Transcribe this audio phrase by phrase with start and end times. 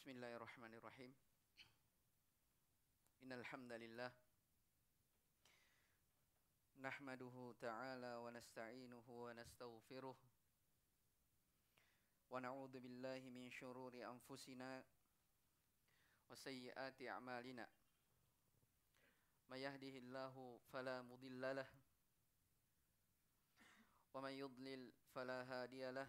[0.00, 1.14] بسم الله الرحمن الرحيم
[3.22, 4.12] إن الحمد لله
[6.78, 10.16] نحمده تعالى ونستعينه ونستغفره
[12.30, 14.84] ونعوذ بالله من شرور أنفسنا
[16.30, 17.68] وسيئات أعمالنا
[19.48, 21.68] من يهده الله فلا مضل له
[24.14, 26.08] ومن يضلل فلا هادي له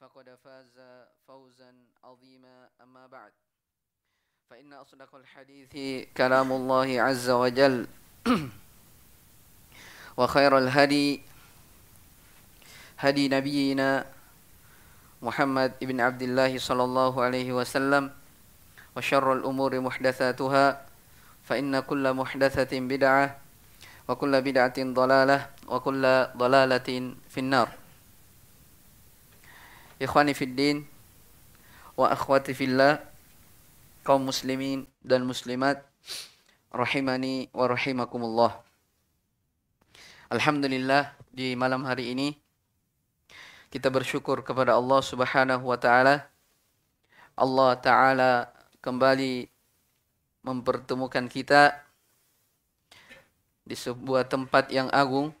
[0.00, 0.80] فقد فاز
[1.28, 1.72] فوزا
[2.04, 3.32] عظيما أما بعد.
[4.50, 5.68] فإن أصدق الحديث
[6.16, 7.86] كلام الله عز وجل.
[10.18, 11.20] وخير الهدي
[12.98, 14.06] هدي نبينا
[15.22, 18.10] محمد بن عبد الله صلى الله عليه وسلم.
[18.96, 20.86] وشر الأمور محدثاتها
[21.44, 23.36] فإن كل محدثة بدعة
[24.08, 26.02] وكل بدعة ضلالة وكل
[26.36, 26.88] ضلالة
[27.28, 27.68] في النار.
[30.00, 30.88] Ikhwani fiddin
[31.92, 33.04] wa akhwati fillah
[34.00, 35.84] kaum muslimin dan muslimat
[36.72, 38.64] rahimani wa rahimakumullah.
[40.32, 42.32] Alhamdulillah di malam hari ini
[43.68, 46.32] kita bersyukur kepada Allah Subhanahu wa taala.
[47.36, 48.32] Allah taala
[48.80, 49.52] kembali
[50.40, 51.76] mempertemukan kita
[53.68, 55.36] di sebuah tempat yang agung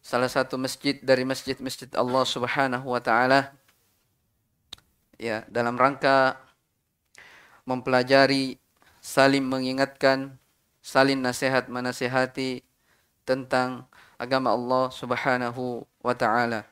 [0.00, 3.52] salah satu masjid dari masjid-masjid Allah Subhanahu wa taala
[5.20, 6.40] ya dalam rangka
[7.68, 8.56] mempelajari
[9.04, 10.40] saling mengingatkan
[10.80, 12.64] saling nasihat menasihati
[13.28, 13.84] tentang
[14.16, 16.64] agama Allah Subhanahu wa taala.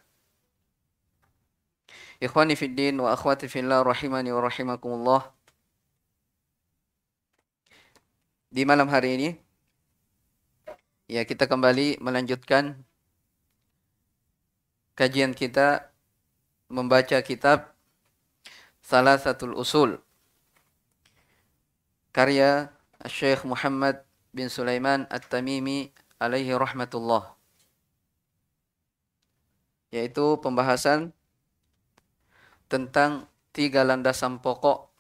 [2.19, 5.23] Ikhwani fid din wa akhwati fillah rahimani wa rahimakumullah.
[8.49, 9.29] Di malam hari ini
[11.07, 12.88] ya kita kembali melanjutkan
[14.99, 15.95] kajian kita
[16.67, 17.71] membaca kitab
[18.83, 20.03] Salah Satu Usul.
[22.11, 22.75] Karya
[23.07, 24.03] Syekh Muhammad
[24.35, 27.31] bin Sulaiman At-Tamimi alaihi rahmatullah.
[29.95, 31.15] Yaitu pembahasan
[32.67, 34.91] tentang tiga landasan pokok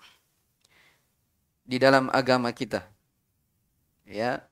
[1.66, 2.87] di dalam agama kita.
[4.06, 4.47] Ya.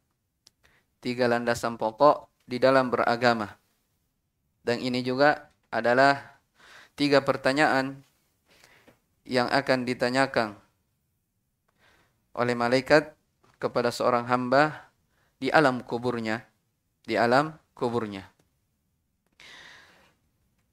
[0.99, 3.55] Tiga landasan pokok di dalam beragama
[4.66, 6.43] dan ini juga adalah
[6.99, 8.03] tiga pertanyaan
[9.22, 10.59] yang akan ditanyakan
[12.34, 13.15] oleh malaikat
[13.62, 14.91] kepada seorang hamba
[15.38, 16.43] di alam kuburnya.
[17.06, 18.26] Di alam kuburnya.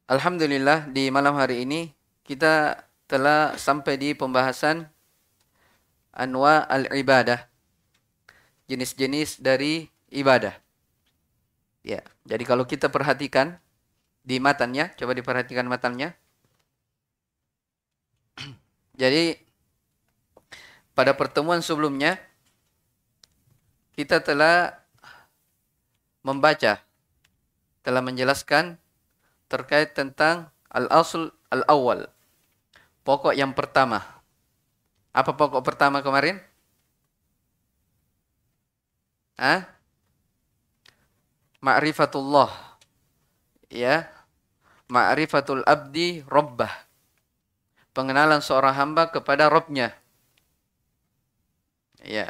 [0.10, 1.94] Alhamdulillah di malam hari ini
[2.26, 4.90] kita telah sampai di pembahasan
[6.12, 7.46] anwa al-ibadah.
[8.66, 10.58] Jenis-jenis dari ibadah.
[11.86, 13.63] Ya, jadi kalau kita perhatikan
[14.24, 14.96] di matannya.
[14.96, 16.16] Coba diperhatikan matannya.
[19.02, 19.38] Jadi
[20.96, 22.18] pada pertemuan sebelumnya
[23.94, 24.74] kita telah
[26.24, 26.82] membaca
[27.84, 28.80] telah menjelaskan
[29.52, 32.08] terkait tentang al-asl al-awwal.
[33.04, 34.02] Pokok yang pertama.
[35.12, 36.40] Apa pokok pertama kemarin?
[39.38, 39.68] Ah?
[41.60, 42.74] Ma'rifatullah
[43.74, 44.06] ya
[44.92, 46.72] ma'rifatul abdi rabbah
[47.94, 49.94] pengenalan seorang hamba kepada Robnya.
[52.04, 52.28] Ya.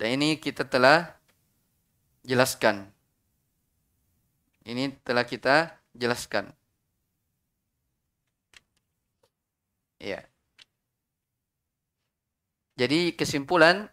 [0.00, 1.12] Dan ini kita telah
[2.24, 2.88] jelaskan.
[4.64, 6.50] Ini telah kita jelaskan.
[10.00, 10.24] Ya.
[12.80, 13.92] Jadi kesimpulan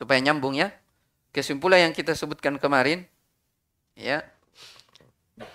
[0.00, 0.72] supaya nyambung ya.
[1.36, 3.04] Kesimpulan yang kita sebutkan kemarin
[3.94, 4.24] ya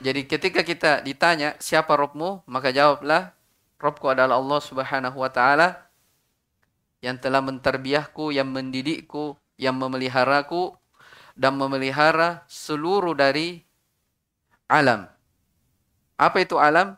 [0.04, 3.32] jadi ketika kita ditanya siapa Robmu, maka jawablah
[3.80, 5.88] Robku adalah Allah Subhanahu wa taala
[7.00, 10.72] yang telah menterbiahku, yang mendidikku yang memeliharaku
[11.36, 13.60] dan memelihara seluruh dari
[14.72, 15.04] alam.
[16.16, 16.96] Apa itu alam?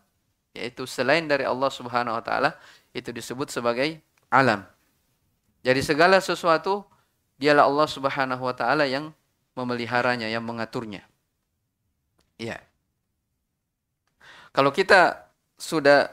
[0.53, 2.53] Yaitu selain dari Allah Subhanahu wa taala
[2.93, 3.97] itu disebut sebagai
[4.29, 4.61] alam.
[5.65, 6.85] Jadi segala sesuatu
[7.41, 9.09] dialah Allah Subhanahu wa taala yang
[9.57, 11.01] memeliharanya, yang mengaturnya.
[12.37, 12.61] Iya.
[14.51, 16.11] Kalau kita sudah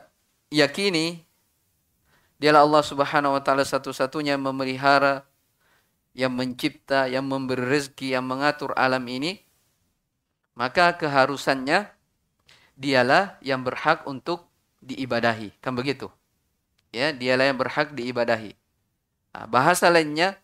[0.54, 1.26] yakini
[2.38, 5.26] dialah Allah Subhanahu wa taala satu-satunya yang memelihara,
[6.14, 9.42] yang mencipta, yang memberi rezeki, yang mengatur alam ini,
[10.54, 11.90] maka keharusannya
[12.78, 14.46] dialah yang berhak untuk
[14.86, 15.58] diibadahi.
[15.58, 16.06] Kan begitu?
[16.94, 18.54] Ya, dialah yang berhak diibadahi.
[19.34, 20.38] Nah, bahasa lainnya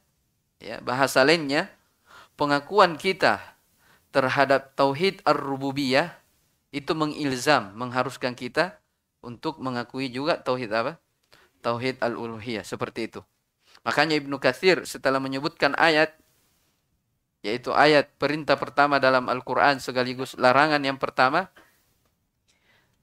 [0.59, 1.71] ya, bahasa lainnya
[2.35, 3.39] pengakuan kita
[4.11, 6.24] terhadap tauhid ar-rububiyah
[6.75, 8.83] itu mengilzam, mengharuskan kita
[9.23, 10.99] untuk mengakui juga tauhid apa?
[11.63, 13.23] Tauhid al-uluhiyah seperti itu.
[13.87, 16.19] Makanya Ibnu Katsir setelah menyebutkan ayat
[17.47, 21.53] yaitu ayat perintah pertama dalam Al-Qur'an sekaligus larangan yang pertama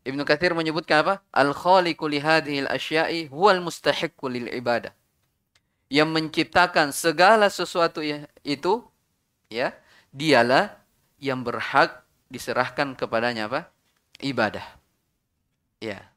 [0.01, 1.15] Ibnu Katsir menyebutkan apa?
[1.29, 4.91] Al-khaliqu li hadhil asya'i huwal mustahiqqu lil ibadah.
[5.93, 8.81] Yang menciptakan segala sesuatu ya, itu
[9.53, 9.77] ya,
[10.09, 10.73] dialah
[11.21, 12.00] yang berhak
[12.31, 13.67] diserahkan kepadanya apa?
[14.23, 14.63] Ibadah.
[15.83, 16.07] Ya.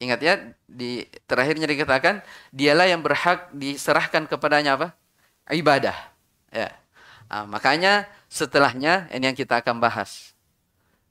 [0.00, 2.24] Ingat ya, di terakhirnya dikatakan
[2.54, 4.94] dialah yang berhak diserahkan kepadanya apa?
[5.50, 5.98] Ibadah.
[6.54, 6.72] Ya.
[7.26, 10.32] Nah, makanya setelahnya ini yang kita akan bahas.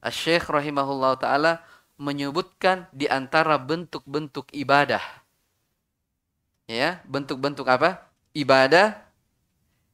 [0.07, 1.53] Syekh rahimahullah taala
[2.00, 5.03] menyebutkan di antara bentuk-bentuk ibadah.
[6.65, 8.07] Ya, bentuk-bentuk apa?
[8.31, 8.95] Ibadah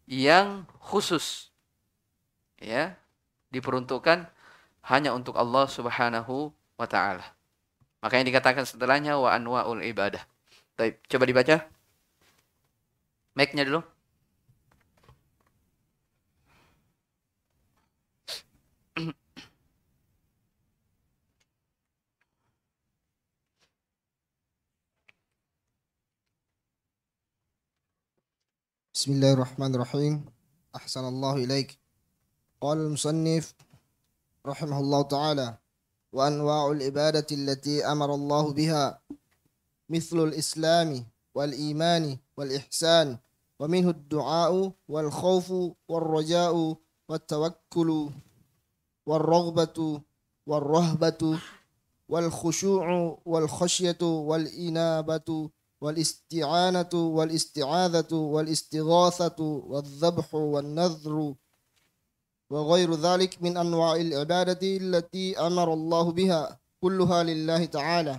[0.05, 1.49] yang khusus.
[2.61, 2.93] Ya,
[3.55, 4.27] diperuntukkan
[4.91, 7.23] hanya untuk Allah Subhanahu wa taala.
[8.03, 10.21] Makanya dikatakan setelahnya wa anwaul ibadah.
[10.77, 11.65] Baik, coba dibaca.
[13.35, 13.81] Mic-nya dulu.
[28.95, 30.23] Bismillahirrahmanirrahim.
[30.73, 31.84] Ahsanallahu ilaikum.
[32.65, 33.53] قال المصنف
[34.45, 35.57] رحمه الله تعالى
[36.13, 38.99] وأنواع العبادة التي أمر الله بها
[39.89, 43.17] مثل الإسلام والإيمان والإحسان
[43.59, 45.53] ومنه الدعاء والخوف
[45.89, 46.75] والرجاء
[47.09, 48.09] والتوكل
[49.05, 50.01] والرغبة
[50.47, 51.39] والرهبة
[52.09, 55.49] والخشوع والخشية والإنابة
[55.81, 61.35] والاستعانة والاستعاذة والاستغاثة والذبح والنذر
[62.49, 68.15] وغير ذلك من أنواع العبادة التي أمر الله بها كلها لله تعالى.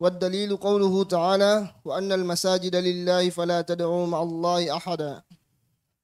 [0.00, 5.22] والدليل قوله تعالى وأن المساجد لله فلا تدعوا مع الله أحدا.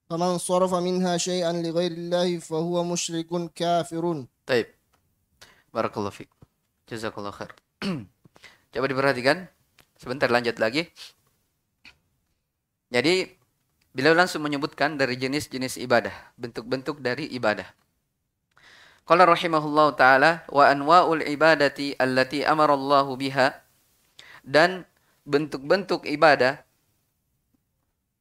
[0.09, 4.25] فمن صرف منها شيئا لغير الله فهو مشرك كافر.
[4.45, 4.67] طيب.
[5.73, 6.29] بارك الله فيك.
[6.89, 7.51] جزاك الله خير.
[8.73, 9.49] Coba diperhatikan.
[9.97, 10.89] Sebentar lanjut lagi.
[12.89, 13.38] Jadi
[13.89, 17.65] Beliau langsung menyebutkan dari jenis-jenis ibadah, bentuk-bentuk dari ibadah.
[19.09, 23.57] Qala rahimahullahu taala wa anwa'ul ibadati allati amara Allahu biha
[24.45, 24.85] dan
[25.25, 26.61] bentuk-bentuk ibadah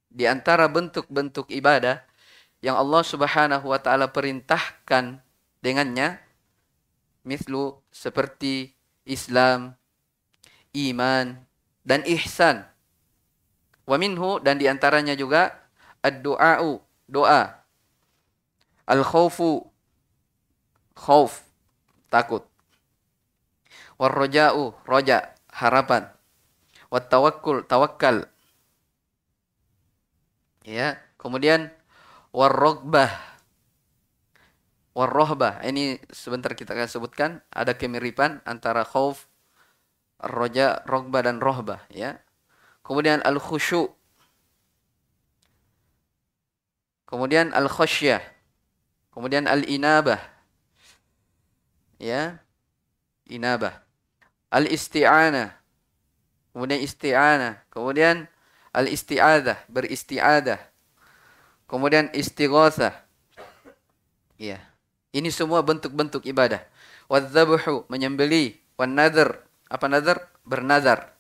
[0.08, 2.01] di antara bentuk-bentuk ibadah
[2.65, 5.20] yang Allah Subhanahu wa taala perintahkan
[5.60, 6.17] dengannya
[7.29, 8.72] mislu seperti
[9.05, 9.77] Islam,
[10.72, 11.44] iman
[11.84, 12.65] dan ihsan
[13.89, 15.57] Wa minhu dan di antaranya juga
[16.02, 17.64] ad-du'a'u, doa.
[18.88, 19.69] Al-khawfu,
[20.96, 21.44] khawf,
[22.08, 22.46] takut.
[23.98, 26.08] War-roja'u, roja, harapan.
[26.88, 28.31] Wat tawakkul, tawakkal.
[30.64, 31.72] Ya, kemudian
[32.32, 33.12] war-rogbah,
[34.96, 35.60] war-rohbah.
[35.67, 39.28] Ini sebentar kita akan sebutkan ada kemiripan antara khauf,
[40.22, 42.22] roja, rogbah dan rohbah ya.
[42.86, 43.97] Kemudian al-khusyu.
[47.08, 48.20] Kemudian al-khasyah.
[49.08, 50.20] Kemudian al-inabah.
[51.96, 52.44] Ya.
[53.24, 53.81] Inabah.
[54.53, 55.56] Al-isti'anah.
[56.53, 57.65] Kemudian isti'anah.
[57.72, 58.29] Kemudian
[58.77, 60.60] al-isti'adah, beristi'adah.
[61.65, 62.93] Kemudian istighatsah.
[64.36, 64.60] Ya.
[65.17, 66.60] Ini semua bentuk-bentuk ibadah.
[67.08, 68.60] Wadzabuhu, menyembeli.
[68.77, 70.20] Wan apa nadhr?
[70.48, 71.19] Bernazar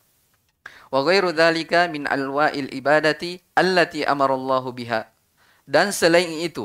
[0.88, 5.04] wa ghairu dzalika min alwa'il ibadati allati amarallahu biha
[5.68, 6.64] dan selain itu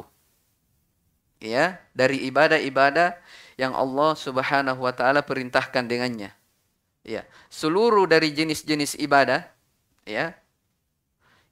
[1.44, 3.20] ya dari ibadah-ibadah
[3.60, 6.32] yang Allah Subhanahu wa taala perintahkan dengannya
[7.04, 9.44] ya seluruh dari jenis-jenis ibadah
[10.08, 10.40] ya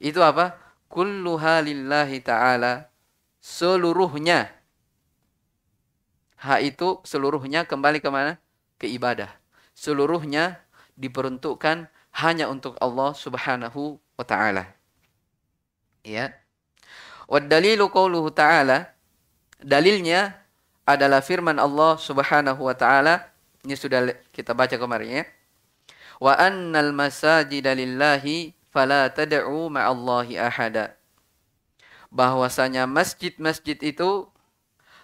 [0.01, 0.57] itu apa?
[0.89, 2.89] Kulluha lillahi ta'ala
[3.37, 4.49] seluruhnya.
[6.41, 8.41] Ha itu seluruhnya kembali ke mana?
[8.81, 9.29] Ke ibadah.
[9.77, 10.57] Seluruhnya
[10.97, 11.85] diperuntukkan
[12.17, 14.73] hanya untuk Allah Subhanahu wa taala.
[16.01, 16.33] Ya
[17.31, 18.91] wad dalilu qauluhu ta'ala
[19.63, 20.35] dalilnya
[20.83, 23.31] adalah firman Allah Subhanahu wa taala
[23.63, 25.25] ini sudah kita baca kemarin ya
[26.21, 30.95] wa annal masajida lillahi fala tad'u ma'allahi ahada.
[32.13, 34.27] Bahwasanya masjid-masjid itu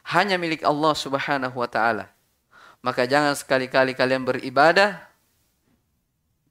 [0.07, 2.11] hanya milik Allah Subhanahu wa taala.
[2.79, 5.03] Maka jangan sekali-kali kalian beribadah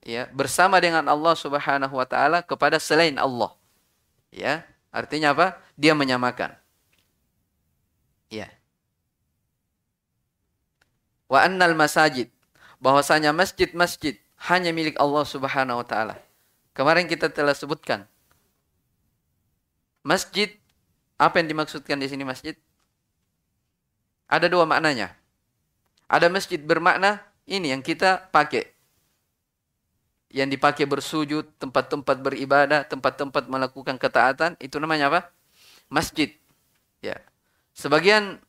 [0.05, 3.53] ya bersama dengan Allah Subhanahu wa taala kepada selain Allah.
[4.35, 5.57] Ya, artinya apa?
[5.77, 6.57] Dia menyamakan.
[8.33, 8.49] Ya.
[11.29, 12.33] Wa annal masajid
[12.81, 14.19] bahwasanya masjid-masjid
[14.49, 16.17] hanya milik Allah Subhanahu wa taala.
[16.77, 18.05] Kemarin kita telah sebutkan.
[20.05, 20.53] Masjid,
[21.17, 22.55] apa yang dimaksudkan di sini masjid?
[24.29, 25.17] Ada dua maknanya.
[26.07, 28.71] Ada masjid bermakna ini yang kita pakai.
[30.31, 35.21] Yang dipakai bersujud, tempat-tempat beribadah, tempat-tempat melakukan ketaatan, itu namanya apa?
[35.89, 36.35] Masjid.
[37.01, 37.21] Ya.
[37.77, 38.41] Sebagian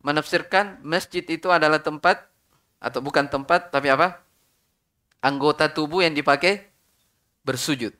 [0.00, 2.28] menafsirkan masjid itu adalah tempat
[2.80, 4.24] atau bukan tempat tapi apa?
[5.20, 6.64] Anggota tubuh yang dipakai
[7.44, 7.92] bersujud.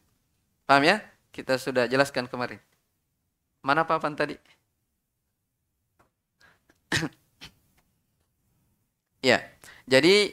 [0.65, 1.05] Paham ya?
[1.31, 2.59] Kita sudah jelaskan kemarin.
[3.61, 4.35] Mana papan tadi?
[9.31, 9.45] ya.
[9.85, 10.33] Jadi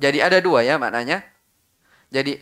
[0.00, 1.22] jadi ada dua ya maknanya.
[2.08, 2.40] Jadi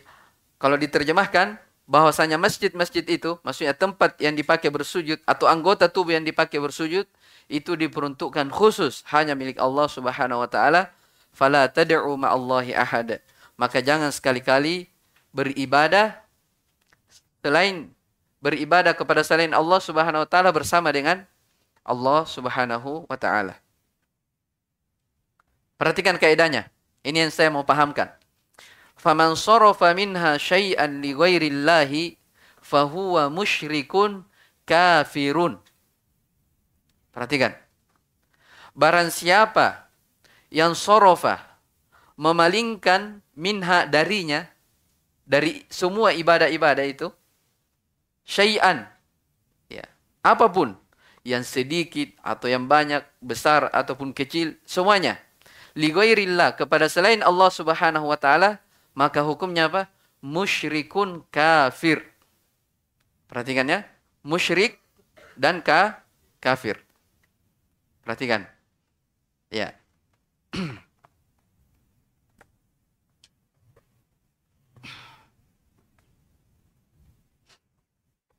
[0.62, 1.58] kalau diterjemahkan
[1.92, 7.04] bahwasanya masjid-masjid itu maksudnya tempat yang dipakai bersujud atau anggota tubuh yang dipakai bersujud
[7.52, 10.88] itu diperuntukkan khusus hanya milik Allah Subhanahu wa taala.
[11.36, 13.20] Fala tad'u ma'allahi ahada.
[13.60, 14.88] Maka jangan sekali-kali
[15.36, 16.16] beribadah
[17.44, 17.92] selain
[18.40, 21.28] beribadah kepada selain Allah Subhanahu wa taala bersama dengan
[21.84, 23.60] Allah Subhanahu wa taala.
[25.76, 26.72] Perhatikan kaidahnya.
[27.04, 28.21] Ini yang saya mau pahamkan.
[29.02, 32.14] Faman sarafa minha syai'an li ghairillahi
[32.62, 34.22] fahuwa musyrikun
[34.62, 35.58] kafirun.
[37.10, 37.58] Perhatikan.
[38.78, 39.90] Barang siapa
[40.54, 41.42] yang sorofa
[42.14, 44.46] memalingkan minha darinya
[45.26, 47.10] dari semua ibadah-ibadah itu
[48.22, 48.86] syai'an
[49.66, 49.82] ya
[50.22, 50.78] apa pun
[51.26, 55.18] yang sedikit atau yang banyak besar ataupun kecil semuanya
[55.74, 55.88] li
[56.54, 59.88] kepada selain Allah Subhanahu wa taala maka hukumnya apa?
[60.22, 62.04] Musyrikun kafir.
[63.26, 63.84] Perhatikan ya.
[64.22, 64.78] Musyrik
[65.34, 66.04] dan ka
[66.38, 66.78] kafir.
[68.04, 68.46] Perhatikan.
[69.50, 69.74] Ya.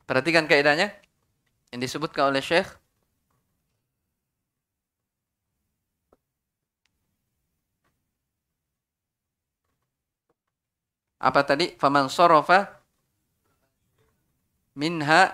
[0.08, 0.94] Perhatikan kaidahnya
[1.74, 2.83] yang disebutkan oleh Syekh
[11.24, 11.72] Apa tadi?
[11.80, 12.68] Faman sorofa
[14.76, 15.32] minha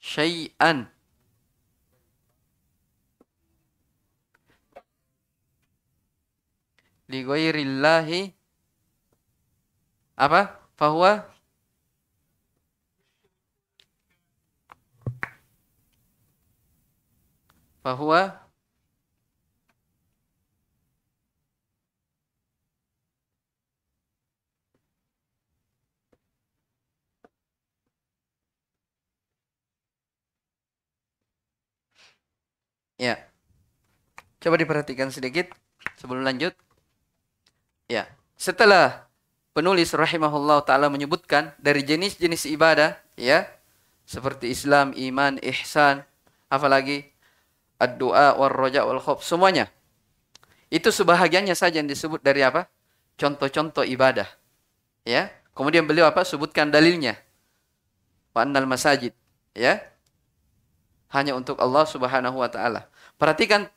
[0.00, 0.88] syai'an
[7.12, 8.32] li ghairillahi
[10.16, 10.56] apa?
[10.78, 11.28] Fahuwa
[17.84, 18.47] Fahuwa
[32.98, 33.22] Ya.
[34.42, 35.48] Coba diperhatikan sedikit
[35.96, 36.52] sebelum lanjut.
[37.86, 38.10] Ya.
[38.34, 39.08] Setelah
[39.54, 43.46] penulis rahimahullah taala menyebutkan dari jenis-jenis ibadah ya
[44.06, 46.06] seperti Islam, iman, ihsan,
[46.48, 47.06] apalagi
[47.78, 49.70] ad-du'a war raja wal khauf semuanya.
[50.68, 52.68] Itu sebahagiannya saja yang disebut dari apa?
[53.16, 54.28] Contoh-contoh ibadah.
[55.04, 55.32] Ya.
[55.56, 56.22] Kemudian beliau apa?
[56.22, 57.18] Sebutkan dalilnya.
[58.36, 59.10] Wa annal masajid,
[59.56, 59.80] ya.
[61.08, 62.88] Hanya untuk Allah Subhanahu wa taala.
[63.16, 63.68] Perhatikan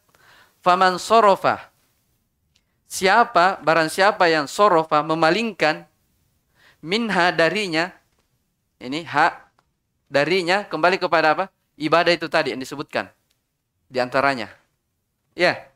[0.59, 1.71] faman sorofa.
[2.91, 5.88] Siapa barang siapa yang sorofa memalingkan
[6.83, 7.95] minha darinya
[8.81, 9.47] ini hak
[10.11, 11.45] darinya kembali kepada apa?
[11.79, 13.07] Ibadah itu tadi yang disebutkan
[13.88, 14.51] di antaranya.
[15.38, 15.71] Ya.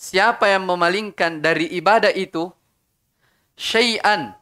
[0.00, 2.50] Siapa yang memalingkan dari ibadah itu
[3.54, 4.34] syai'an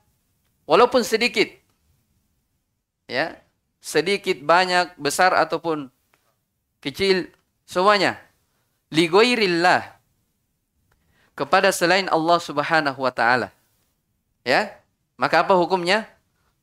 [0.64, 1.50] walaupun sedikit
[3.11, 3.37] ya
[3.81, 5.89] sedikit banyak besar ataupun
[6.85, 7.33] kecil
[7.65, 8.21] semuanya
[8.93, 10.01] ligoirillah
[11.39, 13.49] kepada selain Allah Subhanahu wa taala.
[14.45, 14.77] Ya.
[15.17, 16.09] Maka apa hukumnya?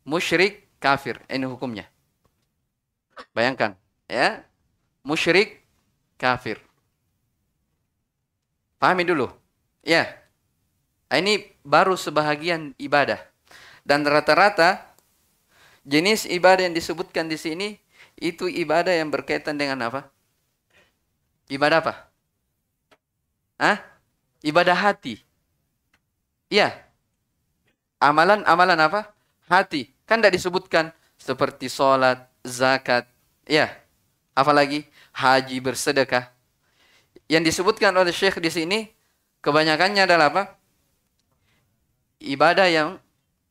[0.06, 1.18] Musyrik kafir.
[1.30, 1.90] Ini hukumnya.
[3.34, 3.74] Bayangkan,
[4.06, 4.46] ya.
[5.02, 5.62] Musyrik
[6.22, 6.62] kafir.
[8.78, 9.30] Pahami dulu.
[9.82, 10.10] Ya.
[11.10, 13.22] Ini baru sebahagian ibadah.
[13.88, 14.87] Dan rata-rata
[15.88, 17.80] jenis ibadah yang disebutkan di sini
[18.20, 20.12] itu ibadah yang berkaitan dengan apa?
[21.48, 21.94] Ibadah apa?
[23.56, 23.80] Hah?
[24.44, 25.24] Ibadah hati.
[26.52, 26.76] Iya.
[28.04, 29.02] Amalan-amalan apa?
[29.48, 29.90] Hati.
[30.04, 33.08] Kan tidak disebutkan seperti sholat, zakat.
[33.48, 33.72] Iya.
[34.36, 36.30] Apalagi haji bersedekah.
[37.32, 38.80] Yang disebutkan oleh Syekh di sini
[39.42, 40.44] kebanyakannya adalah apa?
[42.22, 42.90] Ibadah yang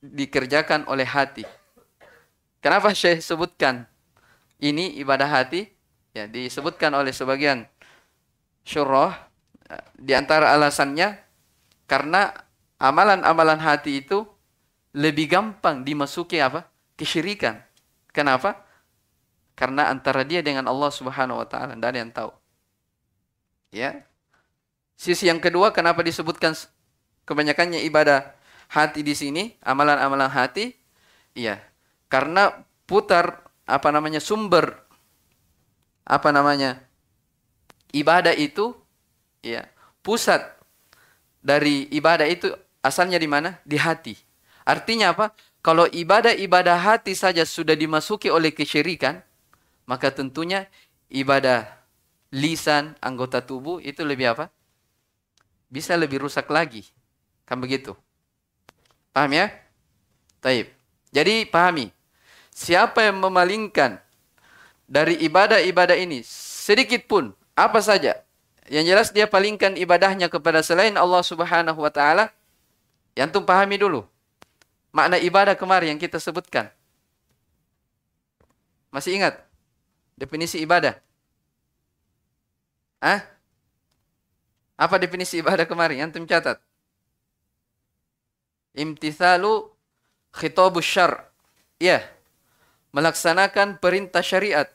[0.04, 1.42] dikerjakan oleh hati.
[2.66, 3.86] Kenapa Syekh sebutkan
[4.58, 5.70] ini ibadah hati?
[6.10, 7.62] Ya, disebutkan oleh sebagian
[8.66, 9.30] syurah
[9.94, 11.14] di antara alasannya
[11.86, 12.34] karena
[12.82, 14.26] amalan-amalan hati itu
[14.98, 16.66] lebih gampang dimasuki apa?
[16.98, 17.62] kesyirikan.
[18.10, 18.66] Kenapa?
[19.54, 22.30] Karena antara dia dengan Allah Subhanahu wa taala tidak ada yang tahu.
[23.70, 24.02] Ya.
[24.98, 26.58] Sisi yang kedua kenapa disebutkan
[27.30, 28.34] kebanyakannya ibadah
[28.66, 30.74] hati di sini, amalan-amalan hati?
[31.30, 31.62] Iya.
[32.06, 32.54] Karena
[32.86, 34.78] putar apa namanya sumber
[36.06, 36.78] apa namanya
[37.90, 38.78] ibadah itu
[39.42, 39.66] ya
[40.06, 40.38] pusat
[41.42, 43.58] dari ibadah itu asalnya di mana?
[43.66, 44.14] Di hati.
[44.62, 45.34] Artinya apa?
[45.62, 49.18] Kalau ibadah-ibadah hati saja sudah dimasuki oleh kesyirikan
[49.90, 50.70] maka tentunya
[51.10, 51.66] ibadah
[52.30, 54.54] lisan anggota tubuh itu lebih apa?
[55.66, 56.86] Bisa lebih rusak lagi.
[57.42, 57.98] Kan begitu?
[59.10, 59.50] Paham ya?
[60.38, 60.75] Taib
[61.16, 61.88] jadi pahami.
[62.52, 63.96] Siapa yang memalingkan
[64.84, 68.20] dari ibadah-ibadah ini sedikit pun apa saja
[68.68, 72.28] yang jelas dia palingkan ibadahnya kepada selain Allah Subhanahu wa taala
[73.16, 74.04] yang tuh pahami dulu.
[74.92, 76.68] Makna ibadah kemarin yang kita sebutkan.
[78.92, 79.40] Masih ingat
[80.16, 80.96] definisi ibadah?
[83.00, 83.24] Ah
[84.76, 86.08] apa definisi ibadah kemarin?
[86.08, 86.60] Antum catat.
[88.76, 89.75] Imtithalu
[90.36, 91.26] khitabus syar
[91.80, 92.04] ya
[92.96, 94.68] melaksanakan perintah syariat.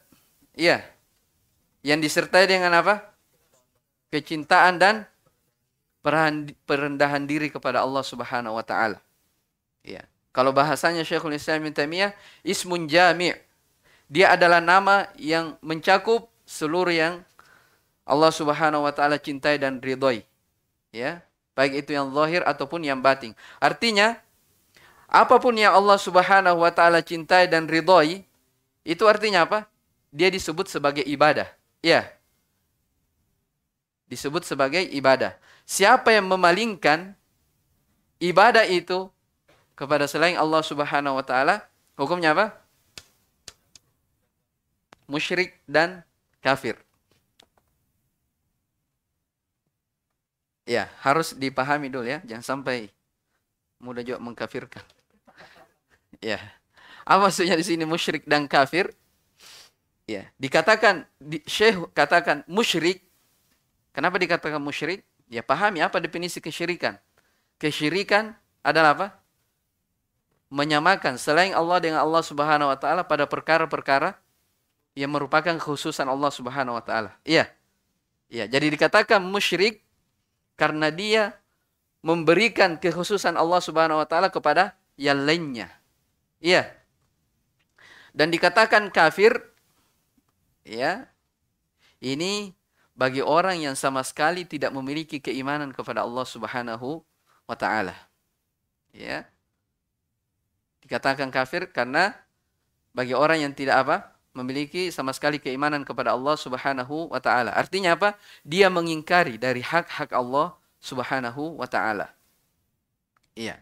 [0.53, 0.85] Iya.
[1.81, 3.01] Yang disertai dengan apa?
[4.13, 5.09] Kecintaan dan
[6.65, 9.01] perendahan diri kepada Allah Subhanahu wa taala.
[9.81, 10.05] Iya.
[10.29, 12.13] Kalau bahasanya Syekhul Islam Ibnu Taimiyah,
[12.45, 13.33] ismun jami'.
[14.11, 17.23] Dia adalah nama yang mencakup seluruh yang
[18.05, 20.21] Allah Subhanahu wa taala cintai dan ridhoi.
[20.91, 21.23] Ya,
[21.55, 23.31] baik itu yang zahir ataupun yang batin.
[23.63, 24.19] Artinya
[25.11, 28.23] Apa pun yang Allah Subhanahu wa taala cintai dan ridhoi,
[28.87, 29.67] itu artinya apa?
[30.07, 31.51] Dia disebut sebagai ibadah.
[31.83, 32.07] Ya.
[34.07, 35.35] Disebut sebagai ibadah.
[35.67, 37.11] Siapa yang memalingkan
[38.23, 39.11] ibadah itu
[39.75, 41.67] kepada selain Allah Subhanahu wa taala,
[41.99, 42.55] hukumnya apa?
[45.11, 46.07] Musyrik dan
[46.39, 46.79] kafir.
[50.63, 52.87] Ya, harus dipahami dulu ya, jangan sampai
[53.83, 55.00] mudah juga mengkafirkan.
[56.21, 56.37] Ya.
[57.03, 58.93] Apa maksudnya di sini musyrik dan kafir?
[60.05, 63.01] Ya, dikatakan di, Syekh katakan musyrik.
[63.91, 65.03] Kenapa dikatakan musyrik?
[65.27, 66.99] Ya pahami apa definisi kesyirikan.
[67.57, 69.07] Kesyirikan adalah apa?
[70.51, 74.19] Menyamakan selain Allah dengan Allah Subhanahu wa taala pada perkara-perkara
[74.93, 77.15] yang merupakan khususan Allah Subhanahu wa taala.
[77.23, 77.47] Iya.
[78.31, 79.83] Iya, jadi dikatakan musyrik
[80.55, 81.35] karena dia
[82.03, 85.80] memberikan kekhususan Allah Subhanahu wa taala kepada yang lainnya.
[86.41, 86.67] Iya.
[88.11, 89.37] Dan dikatakan kafir
[90.65, 91.07] ya.
[92.01, 92.57] Ini
[92.97, 97.05] bagi orang yang sama sekali tidak memiliki keimanan kepada Allah Subhanahu
[97.45, 97.93] wa taala.
[98.91, 99.29] Ya.
[100.81, 102.17] Dikatakan kafir karena
[102.91, 104.11] bagi orang yang tidak apa?
[104.31, 107.51] memiliki sama sekali keimanan kepada Allah Subhanahu wa taala.
[107.51, 108.15] Artinya apa?
[108.47, 112.15] Dia mengingkari dari hak-hak Allah Subhanahu wa taala.
[113.35, 113.59] Iya.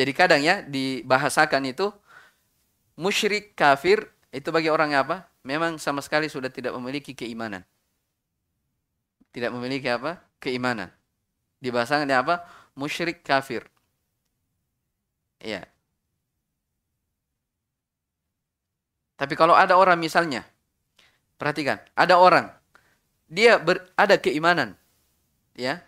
[0.00, 1.92] Jadi kadang ya dibahasakan itu
[2.96, 5.28] musyrik kafir itu bagi orang apa?
[5.44, 7.60] Memang sama sekali sudah tidak memiliki keimanan.
[9.28, 10.24] Tidak memiliki apa?
[10.40, 10.88] Keimanan.
[11.60, 12.48] Dibahasakan dia apa?
[12.72, 13.68] Musyrik kafir.
[15.36, 15.68] Iya.
[19.20, 20.48] Tapi kalau ada orang misalnya,
[21.36, 22.48] perhatikan, ada orang
[23.28, 24.80] dia ber, ada keimanan
[25.52, 25.84] ya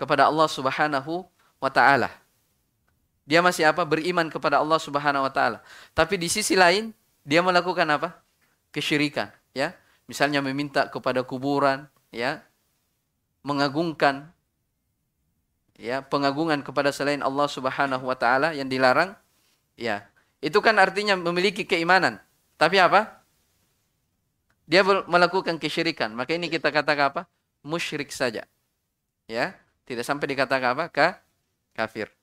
[0.00, 1.28] kepada Allah Subhanahu
[1.60, 2.08] wa taala.
[3.30, 3.86] Dia masih apa?
[3.86, 5.62] Beriman kepada Allah Subhanahu wa taala.
[5.94, 6.90] Tapi di sisi lain
[7.22, 8.18] dia melakukan apa?
[8.74, 9.70] Kesyirikan, ya.
[10.10, 12.42] Misalnya meminta kepada kuburan, ya.
[13.46, 14.34] Mengagungkan
[15.78, 19.14] ya, pengagungan kepada selain Allah Subhanahu wa taala yang dilarang,
[19.78, 20.10] ya.
[20.42, 22.18] Itu kan artinya memiliki keimanan.
[22.58, 23.22] Tapi apa?
[24.66, 26.12] Dia melakukan kesyirikan.
[26.18, 27.22] Maka ini kita katakan apa?
[27.62, 28.42] Musyrik saja.
[29.30, 29.54] Ya,
[29.86, 30.84] tidak sampai dikatakan apa?
[30.90, 31.08] Ka
[31.78, 32.19] kafir.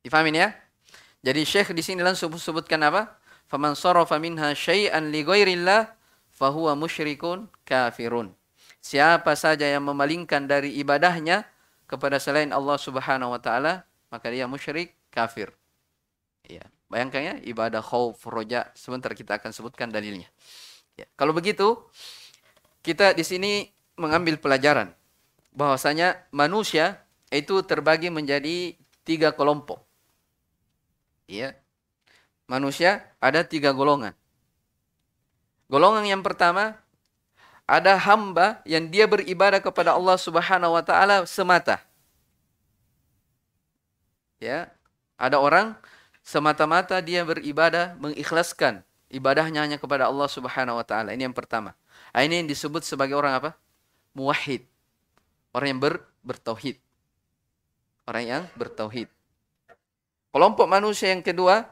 [0.00, 0.48] Difahamin ya?
[1.20, 3.20] Jadi Syekh di sini langsung sebutkan apa?
[3.50, 5.92] Faman sarafa minha syai'an li ghairillah
[6.32, 8.32] fahuwa musyrikun kafirun.
[8.80, 11.44] Siapa saja yang memalingkan dari ibadahnya
[11.84, 15.52] kepada selain Allah Subhanahu wa taala, maka dia musyrik kafir.
[16.48, 20.30] Ya, bayangkan ya ibadah khauf, roja, sebentar kita akan sebutkan dalilnya.
[20.96, 21.76] Ya, kalau begitu
[22.80, 23.68] kita di sini
[24.00, 24.96] mengambil pelajaran
[25.52, 29.89] bahwasanya manusia itu terbagi menjadi tiga kelompok.
[31.30, 31.54] Ya.
[32.50, 34.10] Manusia ada tiga golongan.
[35.70, 36.74] Golongan yang pertama
[37.70, 41.78] ada hamba yang dia beribadah kepada Allah Subhanahu wa taala semata.
[44.42, 44.74] Ya,
[45.14, 45.78] ada orang
[46.26, 51.14] semata-mata dia beribadah mengikhlaskan ibadahnya hanya kepada Allah Subhanahu wa taala.
[51.14, 51.78] Ini yang pertama.
[52.10, 53.50] Ah, ini yang disebut sebagai orang apa?
[54.18, 54.66] Muwahhid.
[55.54, 56.82] Orang yang ber, bertauhid.
[58.10, 59.06] Orang yang bertauhid.
[60.30, 61.66] Kelompok manusia yang kedua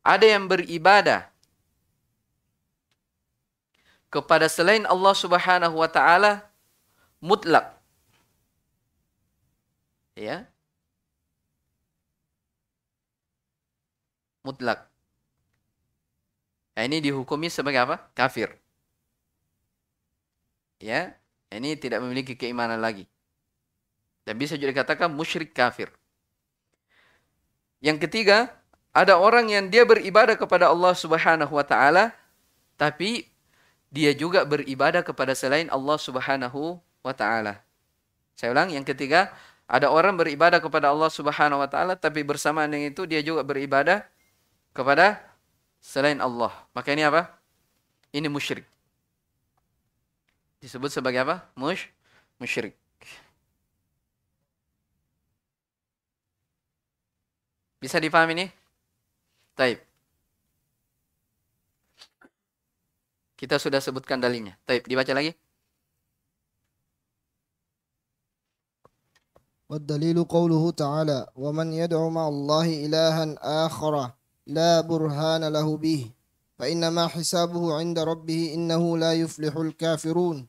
[0.00, 1.30] ada yang beribadah
[4.10, 6.46] kepada selain Allah Subhanahu wa taala
[7.22, 7.78] mutlak.
[10.18, 10.50] Ya.
[14.40, 14.88] Mutlak.
[16.74, 17.96] Nah, ini dihukumi sebagai apa?
[18.16, 18.56] Kafir.
[20.80, 21.12] Ya,
[21.52, 23.04] ini tidak memiliki keimanan lagi.
[24.24, 25.92] Dan bisa juga dikatakan musyrik kafir.
[27.80, 28.52] Yang ketiga,
[28.92, 32.12] ada orang yang dia beribadah kepada Allah Subhanahu wa taala
[32.76, 33.28] tapi
[33.92, 37.60] dia juga beribadah kepada selain Allah Subhanahu wa taala.
[38.36, 39.32] Saya ulang yang ketiga,
[39.68, 44.04] ada orang beribadah kepada Allah Subhanahu wa taala tapi bersamaan dengan itu dia juga beribadah
[44.72, 45.20] kepada
[45.80, 46.52] selain Allah.
[46.72, 47.30] Maka ini apa?
[48.10, 48.66] Ini musyrik.
[50.60, 51.48] Disebut sebagai apa?
[51.56, 51.88] Mush
[52.40, 52.79] musyrik.
[57.79, 58.47] Bisa dipahami ini?
[59.55, 59.79] Taib.
[63.35, 64.55] Kita sudah sebutkan dalilnya.
[64.65, 65.35] Taib, dibaca lagi.
[69.69, 73.35] والدليل قوله تعالى ومن يدعو مع الله إلها
[73.65, 74.11] آخر
[74.47, 76.11] لا برهان له به
[76.59, 80.47] فإنما حسابه عند ربه إنه لا يفلح الكافرون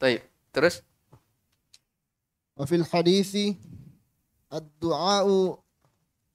[0.00, 0.22] طيب
[0.54, 0.74] terus
[2.56, 3.58] وفي الحديث
[4.52, 5.58] الدعاء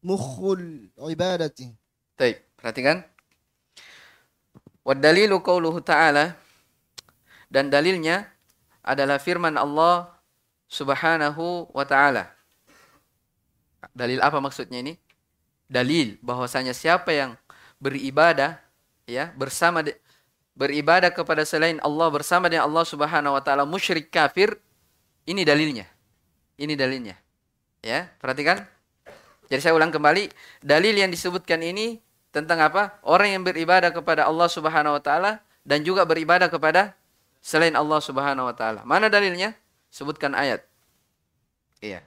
[0.08, 1.68] mukhul ibadati.
[2.16, 3.04] Baik, perhatikan.
[4.88, 6.32] Wadalilu qauluhu ta'ala
[7.52, 8.24] dan dalilnya
[8.80, 10.08] adalah firman Allah
[10.68, 12.32] Subhanahu wa taala.
[13.92, 14.96] Dalil apa maksudnya ini?
[15.68, 17.36] Dalil bahwasanya siapa yang
[17.76, 18.56] beribadah
[19.04, 19.92] ya bersama de,
[20.56, 24.56] beribadah kepada selain Allah bersama dengan Allah Subhanahu wa taala musyrik kafir
[25.28, 25.84] ini dalilnya.
[26.56, 27.16] Ini dalilnya.
[27.84, 28.64] Ya, perhatikan
[29.48, 30.28] jadi saya ulang kembali,
[30.60, 33.00] dalil yang disebutkan ini tentang apa?
[33.00, 36.92] Orang yang beribadah kepada Allah Subhanahu wa taala dan juga beribadah kepada
[37.40, 38.84] selain Allah Subhanahu wa taala.
[38.84, 39.56] Mana dalilnya?
[39.88, 40.68] Sebutkan ayat.
[41.80, 42.04] Iya.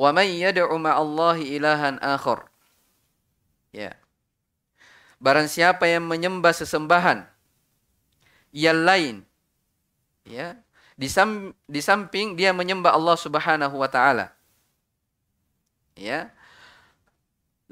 [0.00, 2.48] Wa may yad'u ma'allahi ilahan akhar.
[3.70, 3.92] Ya.
[5.20, 7.28] Barang siapa yang menyembah sesembahan
[8.54, 9.26] yang lain
[10.24, 10.54] ya,
[10.94, 14.32] di, sam, di samping dia menyembah Allah Subhanahu wa taala.
[15.94, 16.32] Ya.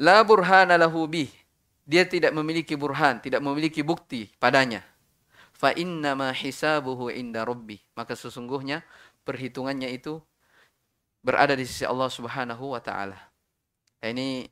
[0.02, 1.30] La burhana lahu bih
[1.86, 4.82] dia tidak memiliki burhan, tidak memiliki bukti padanya.
[5.54, 5.70] Fa
[6.18, 7.78] ma hisabuhu inda rabbi.
[7.94, 8.82] Maka sesungguhnya
[9.22, 10.18] perhitungannya itu
[11.22, 13.14] berada di sisi Allah Subhanahu wa taala.
[14.02, 14.50] Nah, ini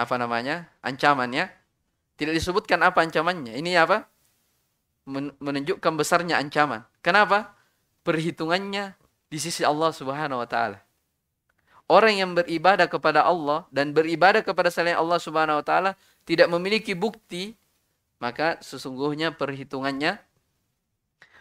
[0.00, 0.64] apa namanya?
[0.80, 1.52] Ancamannya.
[2.16, 3.56] Tidak disebutkan apa ancamannya.
[3.56, 4.08] Ini apa?
[5.40, 6.86] menunjukkan besarnya ancaman.
[7.02, 7.56] Kenapa?
[8.06, 8.94] Perhitungannya
[9.28, 10.78] di sisi Allah Subhanahu wa taala
[11.90, 16.94] orang yang beribadah kepada Allah dan beribadah kepada selain Allah Subhanahu wa taala tidak memiliki
[16.94, 17.58] bukti,
[18.22, 20.22] maka sesungguhnya perhitungannya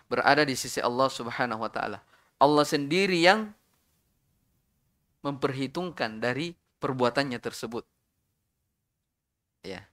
[0.10, 2.02] berada di sisi Allah Subhanahu wa taala.
[2.42, 3.54] Allah sendiri yang
[5.22, 7.86] memperhitungkan dari perbuatannya tersebut.
[9.62, 9.86] Ya.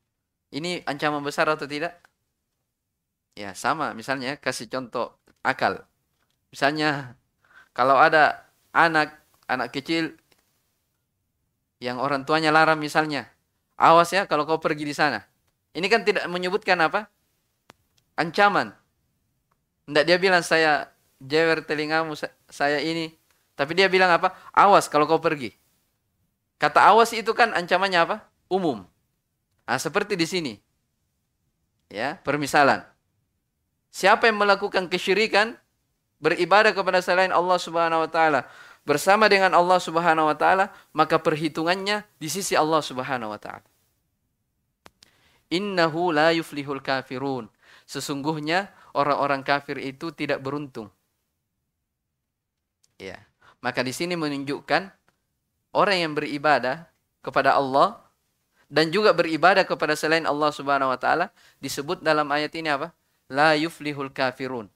[0.54, 2.00] Ini ancaman besar atau tidak?
[3.36, 3.92] Ya, sama.
[3.92, 5.84] Misalnya kasih contoh akal.
[6.54, 7.18] Misalnya
[7.76, 9.12] kalau ada anak
[9.50, 10.14] anak kecil
[11.82, 13.28] yang orang tuanya larang misalnya.
[13.76, 15.20] Awas ya kalau kau pergi di sana.
[15.76, 17.12] Ini kan tidak menyebutkan apa?
[18.16, 18.72] Ancaman.
[19.84, 20.88] Tidak dia bilang saya
[21.20, 22.16] jewer telingamu,
[22.48, 23.12] saya ini.
[23.56, 24.32] Tapi dia bilang apa?
[24.56, 25.52] Awas kalau kau pergi.
[26.56, 28.16] Kata awas itu kan ancamannya apa?
[28.48, 28.88] Umum.
[29.68, 30.54] Nah, seperti di sini.
[31.92, 32.80] Ya, permisalan.
[33.92, 35.56] Siapa yang melakukan kesyirikan,
[36.16, 38.48] beribadah kepada selain Allah Subhanahu wa taala
[38.86, 43.66] bersama dengan Allah Subhanahu wa taala, maka perhitungannya di sisi Allah Subhanahu wa taala.
[45.50, 47.50] Innahu la yuflihul kafirun.
[47.86, 50.90] Sesungguhnya orang-orang kafir itu tidak beruntung.
[52.98, 53.18] Ya.
[53.62, 54.90] Maka di sini menunjukkan
[55.74, 56.86] orang yang beribadah
[57.22, 57.98] kepada Allah
[58.66, 61.30] dan juga beribadah kepada selain Allah Subhanahu wa taala
[61.62, 62.90] disebut dalam ayat ini apa?
[63.26, 64.70] La yuflihul kafirun.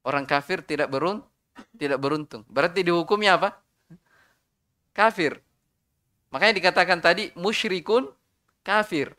[0.00, 1.20] Orang kafir tidak berun
[1.76, 2.42] tidak beruntung.
[2.48, 3.58] Berarti dihukumnya apa?
[4.94, 5.40] Kafir.
[6.30, 8.06] Makanya dikatakan tadi musyrikun
[8.62, 9.14] kafir.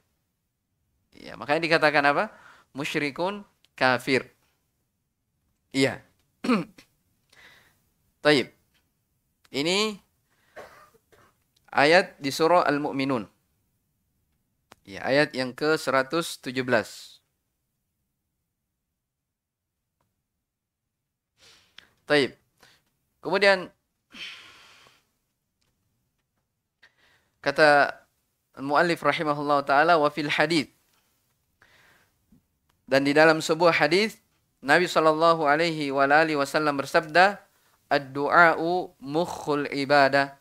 [1.12, 2.32] Ya, makanya dikatakan apa?
[2.71, 3.43] Musyrikun
[3.75, 4.32] kafir.
[5.75, 5.99] Iya.
[8.23, 8.47] Taib.
[9.51, 9.99] Ini
[11.67, 13.27] ayat di surah Al-Mu'minun.
[14.88, 17.11] Ya, ayat yang ke-117.
[22.12, 22.36] Taib.
[23.24, 23.71] Kemudian
[27.39, 27.95] kata
[28.60, 30.67] Al-Muallif rahimahullah taala wa fil hadith
[32.91, 34.19] dan di dalam sebuah hadis
[34.60, 35.89] Nabi Shallallahu alaihi
[36.36, 37.39] wasallam bersabda,
[37.88, 40.36] "Ad-du'a'u mukhul ibadah."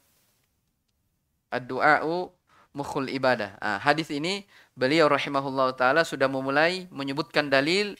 [1.55, 2.35] Ad-du'a'u
[2.75, 3.55] mukhul ibadah.
[3.63, 4.43] Ah, hadis ini
[4.75, 7.95] beliau rahimahullah taala sudah memulai menyebutkan dalil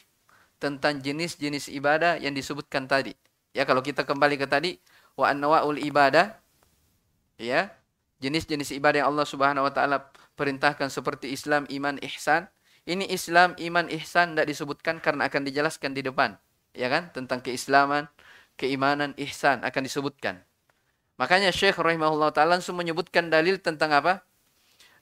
[0.59, 3.15] tentang jenis-jenis ibadah yang disebutkan tadi.
[3.51, 4.79] Ya, kalau kita kembali ke tadi,
[5.19, 6.39] wa anwa'ul ibadah
[7.35, 7.71] ya,
[8.23, 10.07] jenis-jenis ibadah yang Allah Subhanahu wa taala
[10.39, 12.47] perintahkan seperti Islam, iman, ihsan
[12.89, 16.33] ini Islam, iman, ihsan tidak disebutkan karena akan dijelaskan di depan.
[16.73, 17.13] Ya kan?
[17.13, 18.09] Tentang keislaman,
[18.57, 20.41] keimanan, ihsan akan disebutkan.
[21.21, 24.25] Makanya Syekh rahimahullah ta'ala langsung menyebutkan dalil tentang apa?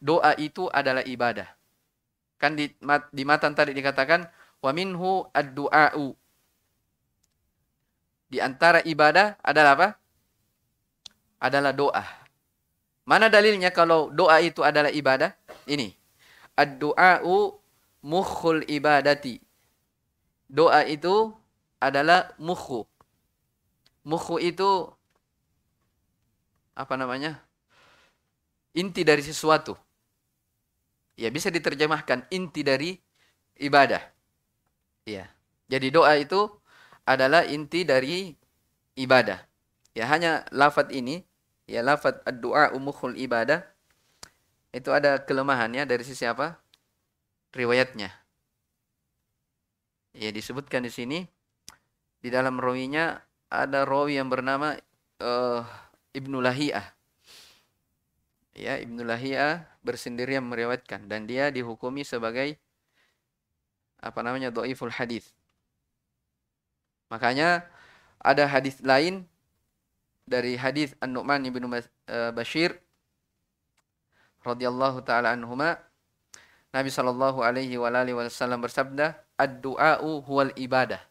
[0.03, 1.47] Doa itu adalah ibadah.
[2.35, 2.67] Kan di,
[3.15, 4.27] di matan tadi dikatakan,
[4.59, 6.18] wa minhu ad-du'a'u.
[8.29, 9.89] Di antara ibadah adalah apa?
[11.41, 12.05] Adalah doa.
[13.09, 15.33] Mana dalilnya kalau doa itu adalah ibadah?
[15.65, 15.97] Ini.
[16.53, 17.57] Ad-du'a'u
[18.05, 19.41] mukhul ibadati.
[20.45, 21.33] Doa itu
[21.81, 22.85] adalah mukhu.
[24.05, 24.93] Mukhu itu
[26.77, 27.41] apa namanya?
[28.77, 29.73] Inti dari sesuatu.
[31.17, 32.93] Ya bisa diterjemahkan inti dari
[33.57, 34.05] ibadah.
[35.09, 35.27] Ya.
[35.65, 36.58] Jadi doa itu
[37.09, 38.29] adalah inti dari
[38.93, 39.41] ibadah.
[39.97, 41.25] Ya hanya lafat ini,
[41.65, 43.65] ya lafat doa umukhul ibadah
[44.69, 46.61] itu ada kelemahannya dari sisi apa?
[47.49, 48.13] riwayatnya.
[50.13, 51.19] Ya disebutkan di sini
[52.21, 53.17] di dalam rawinya
[53.49, 54.77] ada rawi yang bernama
[55.17, 55.65] uh,
[56.13, 56.85] Ibnu Lahiyah.
[58.53, 62.59] Ya, Ibnu Lahiyah bersendirian meriwayatkan dan dia dihukumi sebagai
[63.97, 65.38] apa namanya dhaiful hadis.
[67.09, 67.65] Makanya
[68.21, 69.25] ada hadis lain
[70.29, 72.77] dari hadis An-Nu'man bin eh, Bashir
[74.45, 75.77] radhiyallahu taala anhuma
[76.69, 81.01] Nabi Shallallahu Alaihi Wasallam bersabda, ad-du'a'u huwal ibadah.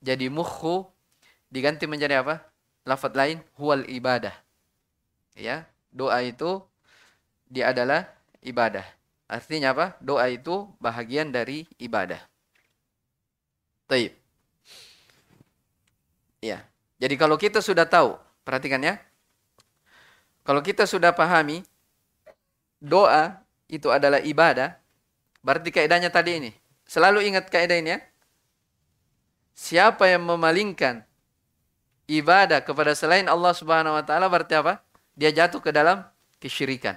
[0.00, 0.88] Jadi mukhu
[1.52, 2.40] diganti menjadi apa?
[2.88, 4.32] Lafaz lain huwal ibadah.
[5.36, 6.64] Ya, doa itu
[7.52, 8.08] dia adalah
[8.40, 8.84] ibadah.
[9.28, 9.86] Artinya apa?
[10.00, 12.20] Doa itu bahagian dari ibadah.
[13.84, 14.21] Taib.
[16.42, 16.66] Ya.
[16.98, 18.98] Jadi kalau kita sudah tahu, perhatikan ya.
[20.42, 21.62] Kalau kita sudah pahami
[22.82, 23.38] doa
[23.70, 24.82] itu adalah ibadah,
[25.42, 26.50] Berarti kaidahnya tadi ini.
[26.86, 28.00] Selalu ingat kaidah ini ya.
[29.52, 31.04] Siapa yang memalingkan
[32.06, 34.80] ibadah kepada selain Allah Subhanahu wa taala berarti apa?
[35.18, 36.06] Dia jatuh ke dalam
[36.40, 36.96] kesyirikan.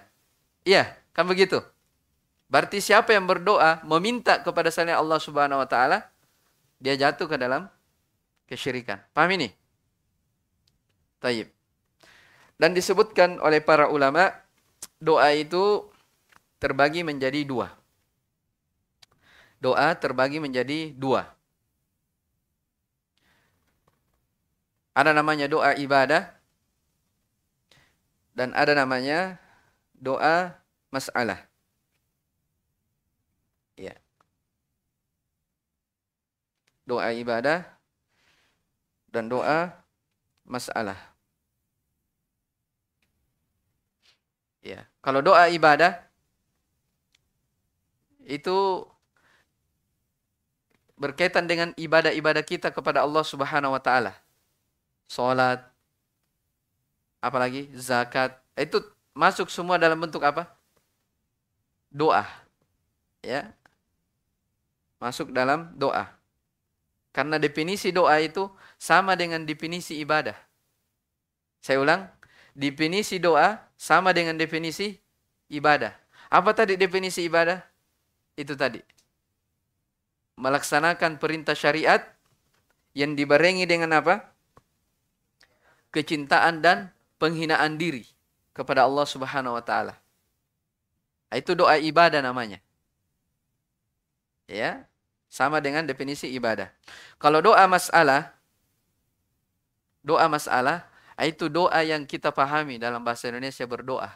[0.63, 1.59] Iya, kan begitu.
[2.47, 6.07] Berarti siapa yang berdoa meminta kepada selain Allah Subhanahu wa taala
[6.79, 7.65] dia jatuh ke dalam
[8.45, 9.01] kesyirikan.
[9.11, 9.49] Paham ini?
[11.19, 11.49] Taib.
[12.55, 14.31] Dan disebutkan oleh para ulama
[14.97, 15.85] doa itu
[16.57, 17.73] terbagi menjadi dua
[19.65, 21.25] doa terbagi menjadi dua.
[24.93, 26.31] Ada namanya doa ibadah
[28.37, 29.41] dan ada namanya
[29.97, 30.55] doa
[30.93, 31.43] masalah.
[33.75, 33.97] Ya.
[36.87, 37.74] Doa ibadah
[39.15, 39.71] dan doa
[40.43, 40.99] masalah.
[44.59, 44.83] Ya.
[44.99, 46.03] Kalau doa ibadah
[48.27, 48.83] itu
[50.99, 54.11] berkaitan dengan ibadah-ibadah kita kepada Allah Subhanahu wa taala.
[55.05, 55.61] Salat,
[57.21, 58.35] apalagi zakat.
[58.57, 58.81] Itu
[59.13, 60.49] masuk semua dalam bentuk apa?
[61.93, 62.25] Doa.
[63.21, 63.53] Ya.
[64.97, 66.14] Masuk dalam doa.
[67.15, 70.35] Karena definisi doa itu sama dengan definisi ibadah.
[71.63, 72.11] Saya ulang,
[72.51, 74.99] definisi doa sama dengan definisi
[75.47, 75.95] ibadah.
[76.27, 77.63] Apa tadi definisi ibadah?
[78.35, 78.83] Itu tadi.
[80.35, 82.03] Melaksanakan perintah syariat
[82.91, 84.35] yang dibarengi dengan apa?
[85.95, 88.03] Kecintaan dan penghinaan diri
[88.51, 89.95] kepada Allah Subhanahu wa taala.
[91.31, 92.59] Itu doa ibadah namanya.
[94.51, 94.83] Ya,
[95.35, 96.71] sama dengan definisi ibadah.
[97.19, 98.31] Kalau doa masalah,
[99.99, 100.87] doa masalah,
[101.19, 104.15] itu doa yang kita pahami dalam bahasa Indonesia berdoa.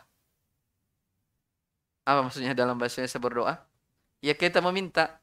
[2.07, 3.53] Apa maksudnya dalam bahasa Indonesia berdoa?
[4.23, 5.19] Ya kita meminta.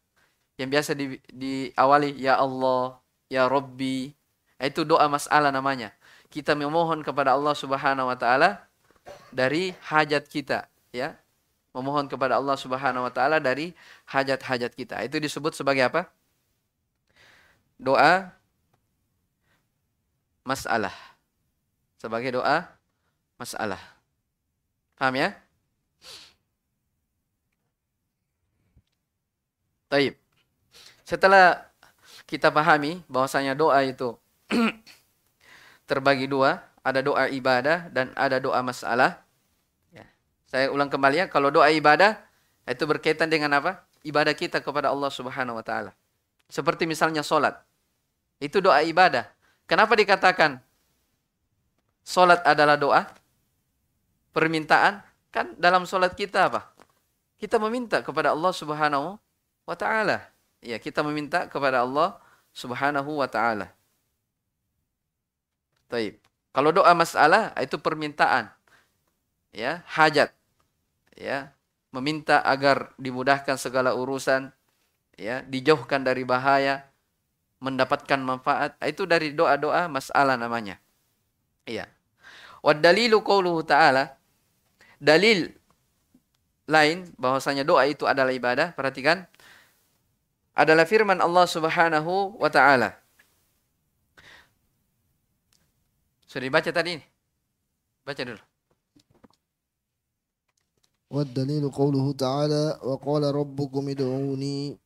[0.61, 3.01] Yang biasa di, diawali, Ya Allah,
[3.33, 4.13] Ya Rabbi.
[4.61, 5.97] Itu doa masalah namanya.
[6.29, 8.69] Kita memohon kepada Allah Subhanahu Wa Taala
[9.33, 10.69] dari hajat kita.
[10.93, 11.17] Ya,
[11.77, 13.77] memohon kepada Allah Subhanahu wa taala dari
[14.09, 14.97] hajat-hajat kita.
[15.05, 16.09] Itu disebut sebagai apa?
[17.77, 18.33] Doa
[20.41, 20.97] masalah.
[22.01, 22.65] Sebagai doa
[23.37, 23.81] masalah.
[24.97, 25.37] Paham ya?
[29.93, 30.17] Taib.
[31.05, 31.69] Setelah
[32.25, 34.17] kita pahami bahwasanya doa itu
[35.91, 39.26] terbagi dua, ada doa ibadah dan ada doa masalah.
[40.57, 42.17] Saya ulang kembali ya, kalau doa ibadah
[42.65, 43.85] itu berkaitan dengan apa?
[44.09, 45.93] Ibadah kita kepada Allah Subhanahu wa taala.
[46.49, 47.61] Seperti misalnya solat.
[48.41, 49.29] Itu doa ibadah.
[49.69, 50.57] Kenapa dikatakan
[52.01, 53.05] solat adalah doa?
[54.33, 55.05] Permintaan?
[55.29, 56.73] Kan dalam solat kita apa?
[57.37, 59.21] Kita meminta kepada Allah Subhanahu
[59.69, 60.25] wa taala.
[60.65, 62.17] Ya, kita meminta kepada Allah
[62.57, 63.77] Subhanahu wa taala.
[65.93, 66.17] Taib.
[66.57, 68.49] Kalau doa masalah itu permintaan.
[69.53, 70.36] Ya, hajat
[71.17, 71.51] ya
[71.91, 74.53] meminta agar dimudahkan segala urusan
[75.17, 76.85] ya dijauhkan dari bahaya
[77.59, 78.77] mendapatkan manfaat.
[78.85, 80.77] Itu dari doa-doa masalah namanya.
[81.65, 81.89] Iya.
[82.61, 83.25] Wad dalilu
[83.65, 84.13] ta'ala
[85.01, 85.51] dalil
[86.69, 89.25] lain bahwasanya doa itu adalah ibadah perhatikan
[90.57, 92.97] adalah firman Allah Subhanahu wa taala.
[96.27, 97.07] Sudah dibaca tadi ini?
[98.03, 98.56] Baca dulu
[101.12, 104.80] والدليل قوله تعالى وقال ربكم ادعوني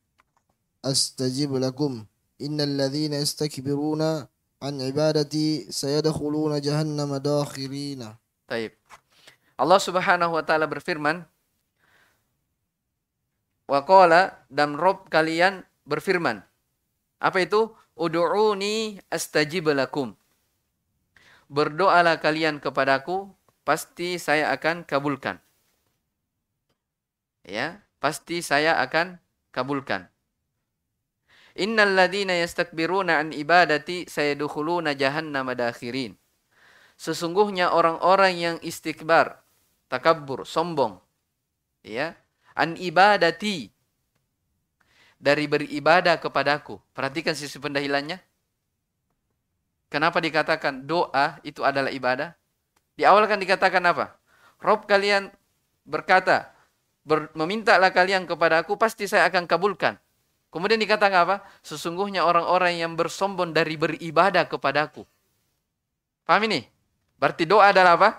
[0.84, 2.04] أستجب لكم
[2.42, 4.02] إن الذين يستكبرون
[4.62, 8.02] عن عبادتي سيدخلون جهنم داخرين
[8.48, 8.72] طيب
[9.56, 11.24] Allah Subhanahu wa taala berfirman
[13.66, 16.44] Wa qala dan Rob kalian berfirman
[17.16, 17.72] Apa itu?
[17.96, 20.12] Udu'uni astajib lakum
[21.48, 23.32] Berdoalah kalian kepadaku
[23.64, 25.40] pasti saya akan kabulkan
[27.45, 29.17] ya pasti saya akan
[29.53, 30.09] kabulkan.
[31.59, 36.15] Innal ladina yastakbiruna an ibadati sayadkhuluna jahannam dakhirin.
[36.95, 39.41] Sesungguhnya orang-orang yang istikbar,
[39.91, 41.01] takabbur, sombong,
[41.83, 42.15] ya,
[42.55, 43.73] an ibadati
[45.21, 46.79] dari beribadah kepadaku.
[46.95, 48.21] Perhatikan sisi pendahilannya.
[49.91, 52.31] Kenapa dikatakan doa itu adalah ibadah?
[52.95, 54.15] Di awal kan dikatakan apa?
[54.63, 55.27] Rob kalian
[55.83, 56.53] berkata,
[57.01, 59.97] Ber, memintalah kalian kepada aku, pasti saya akan kabulkan.
[60.51, 61.35] Kemudian dikatakan apa?
[61.63, 65.07] Sesungguhnya orang-orang yang bersombong dari beribadah kepadaku.
[66.27, 66.67] Paham ini?
[67.17, 68.09] Berarti doa adalah apa?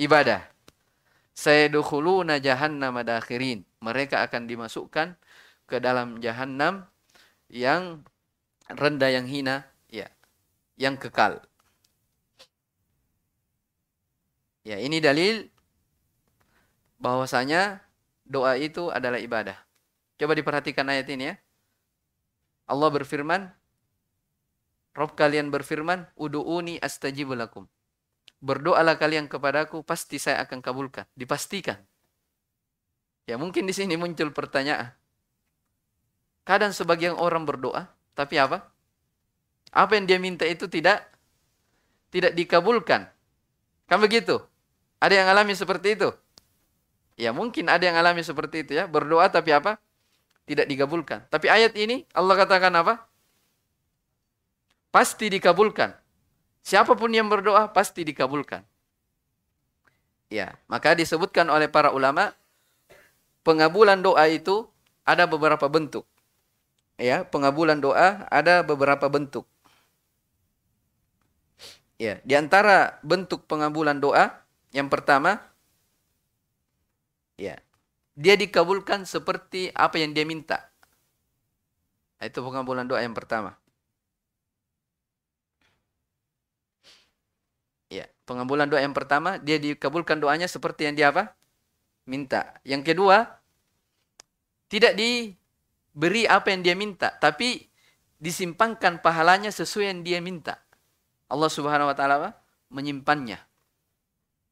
[0.00, 0.40] Ibadah.
[1.36, 3.62] Sayyidukhuluna jahannam madakhirin.
[3.84, 5.14] Mereka akan dimasukkan
[5.68, 6.88] ke dalam jahannam
[7.46, 8.02] yang
[8.66, 10.08] rendah, yang hina, ya,
[10.74, 11.38] yang kekal.
[14.64, 15.48] Ya, ini dalil
[17.00, 17.80] bahwasanya
[18.30, 19.58] doa itu adalah ibadah.
[20.14, 21.36] Coba diperhatikan ayat ini ya.
[22.70, 23.50] Allah berfirman,
[24.94, 27.66] Rob kalian berfirman, Udu'uni astajibu lakum.
[28.38, 31.10] Berdoalah kalian kepadaku, pasti saya akan kabulkan.
[31.18, 31.82] Dipastikan.
[33.26, 34.94] Ya mungkin di sini muncul pertanyaan.
[36.46, 38.70] Kadang sebagian orang berdoa, tapi apa?
[39.70, 41.06] Apa yang dia minta itu tidak
[42.10, 43.06] tidak dikabulkan.
[43.86, 44.42] Kan begitu?
[44.98, 46.10] Ada yang alami seperti itu?
[47.20, 48.88] Ya mungkin ada yang alami seperti itu ya.
[48.88, 49.76] Berdoa tapi apa?
[50.48, 51.28] Tidak dikabulkan.
[51.28, 53.04] Tapi ayat ini Allah katakan apa?
[54.88, 55.92] Pasti dikabulkan.
[56.64, 58.64] Siapa pun yang berdoa pasti dikabulkan.
[60.32, 62.32] Ya, maka disebutkan oleh para ulama
[63.44, 64.64] pengabulan doa itu
[65.04, 66.08] ada beberapa bentuk.
[66.96, 69.44] Ya, pengabulan doa ada beberapa bentuk.
[72.00, 74.40] Ya, di antara bentuk pengabulan doa
[74.72, 75.49] yang pertama
[77.40, 77.56] ya,
[78.12, 80.68] dia dikabulkan seperti apa yang dia minta.
[82.20, 83.56] Nah, itu pengabulan doa yang pertama.
[87.88, 91.32] Ya, pengabulan doa yang pertama dia dikabulkan doanya seperti yang dia apa?
[92.04, 92.60] Minta.
[92.60, 93.24] Yang kedua,
[94.68, 97.64] tidak diberi apa yang dia minta, tapi
[98.20, 100.60] disimpangkan pahalanya sesuai yang dia minta.
[101.32, 102.36] Allah Subhanahu wa taala
[102.68, 103.40] menyimpannya.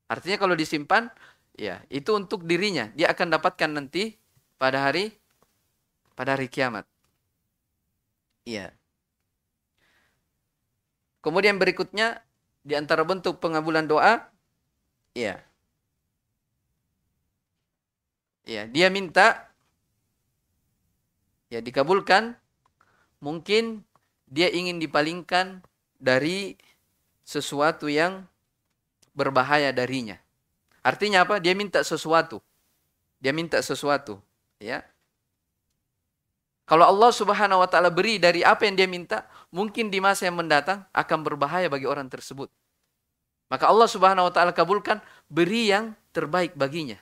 [0.08, 1.12] Artinya kalau disimpan
[1.58, 4.14] ya itu untuk dirinya, dia akan dapatkan nanti
[4.56, 5.10] pada hari
[6.14, 6.86] pada hari kiamat.
[8.46, 8.72] Iya.
[11.20, 12.22] Kemudian berikutnya
[12.62, 14.30] di antara bentuk pengabulan doa
[15.12, 15.42] iya.
[18.48, 19.52] Ya, dia minta
[21.52, 22.32] ya dikabulkan
[23.20, 23.84] mungkin
[24.24, 25.60] dia ingin dipalingkan
[26.00, 26.56] dari
[27.28, 28.24] sesuatu yang
[29.12, 30.16] berbahaya darinya.
[30.88, 31.36] Artinya apa?
[31.36, 32.40] Dia minta sesuatu.
[33.20, 34.16] Dia minta sesuatu,
[34.56, 34.80] ya.
[36.64, 40.40] Kalau Allah Subhanahu wa taala beri dari apa yang dia minta, mungkin di masa yang
[40.40, 42.48] mendatang akan berbahaya bagi orang tersebut.
[43.52, 46.96] Maka Allah Subhanahu wa taala kabulkan beri yang terbaik baginya.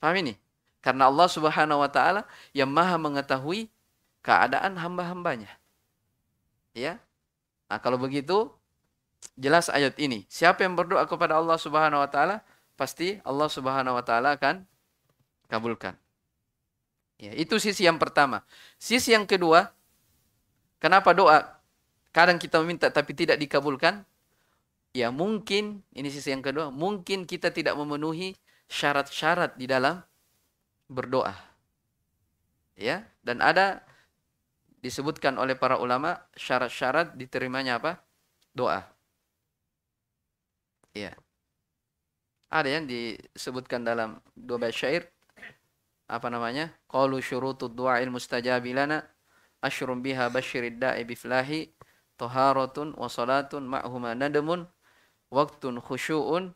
[0.00, 0.34] Paham ini?
[0.80, 2.24] Karena Allah Subhanahu wa taala
[2.56, 3.68] yang Maha mengetahui
[4.24, 5.52] keadaan hamba-hambanya.
[6.72, 7.00] Ya.
[7.68, 8.48] Nah, kalau begitu
[9.40, 10.28] jelas ayat ini.
[10.28, 12.44] Siapa yang berdoa kepada Allah Subhanahu wa taala,
[12.76, 14.64] pasti Allah Subhanahu wa taala akan
[15.48, 15.96] kabulkan.
[17.20, 18.40] Ya, itu sisi yang pertama.
[18.80, 19.68] Sisi yang kedua,
[20.80, 21.60] kenapa doa
[22.16, 24.08] kadang kita meminta tapi tidak dikabulkan?
[24.96, 28.34] Ya mungkin, ini sisi yang kedua, mungkin kita tidak memenuhi
[28.66, 30.02] syarat-syarat di dalam
[30.90, 31.36] berdoa.
[32.80, 33.84] Ya, dan ada
[34.80, 38.00] disebutkan oleh para ulama syarat-syarat diterimanya apa?
[38.56, 38.99] Doa.
[41.00, 41.12] Ya.
[42.50, 45.06] Ada yang disebutkan dalam dua bait syair
[46.10, 46.74] apa namanya?
[46.90, 49.06] Qalu syurutud du'ail mustajabi lana
[49.62, 51.70] asyrum biha basyirid da'i biflahi
[52.18, 54.66] taharatun wa salatun ma'huma nadamun
[55.30, 56.50] waqtun khusyu'un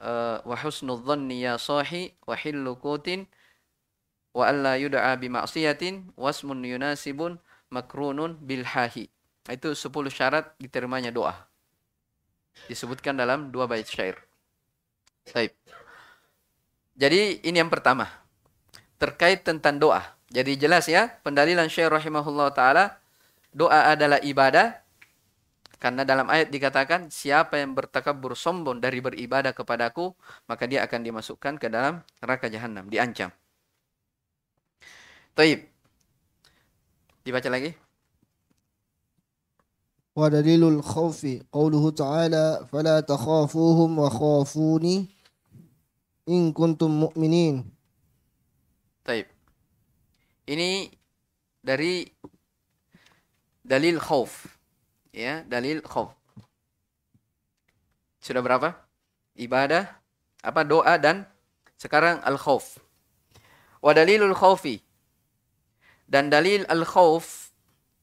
[0.00, 3.26] uh, wa husnul dhanni ya sahi wa hillu kutin
[4.30, 7.42] wa alla yud'a bi ma'siyatin wasmun yunasibun
[7.74, 9.10] makrunun bilhahi.
[9.46, 11.34] Itu 10 syarat diterimanya doa.
[12.64, 14.16] Disebutkan dalam dua bait syair.
[15.30, 15.52] Baik.
[16.96, 18.08] Jadi ini yang pertama.
[18.96, 20.00] Terkait tentang doa.
[20.32, 22.96] Jadi jelas ya, pendalilan Syekh rahimahullah taala
[23.52, 24.80] doa adalah ibadah
[25.76, 30.16] karena dalam ayat dikatakan siapa yang bertakabur sombong dari beribadah kepadaku
[30.48, 33.28] maka dia akan dimasukkan ke dalam neraka jahanam, diancam.
[35.36, 35.68] Taib.
[37.20, 37.85] Dibaca lagi.
[40.15, 45.07] ودليل الخوف قوله تعالى فلا تخافوهم وخافوني
[46.29, 47.55] إن كنتم مؤمنين
[49.01, 49.25] Taib.
[50.45, 50.93] Ini
[51.57, 52.05] dari
[53.65, 54.45] dalil khauf.
[55.09, 56.13] Ya, dalil khauf.
[58.21, 58.77] Sudah berapa?
[59.33, 59.89] Ibadah,
[60.45, 61.25] apa doa dan
[61.81, 62.77] sekarang al khauf.
[63.81, 64.85] Wa dalilul khaufi
[66.11, 67.44] dan dalil al-khauf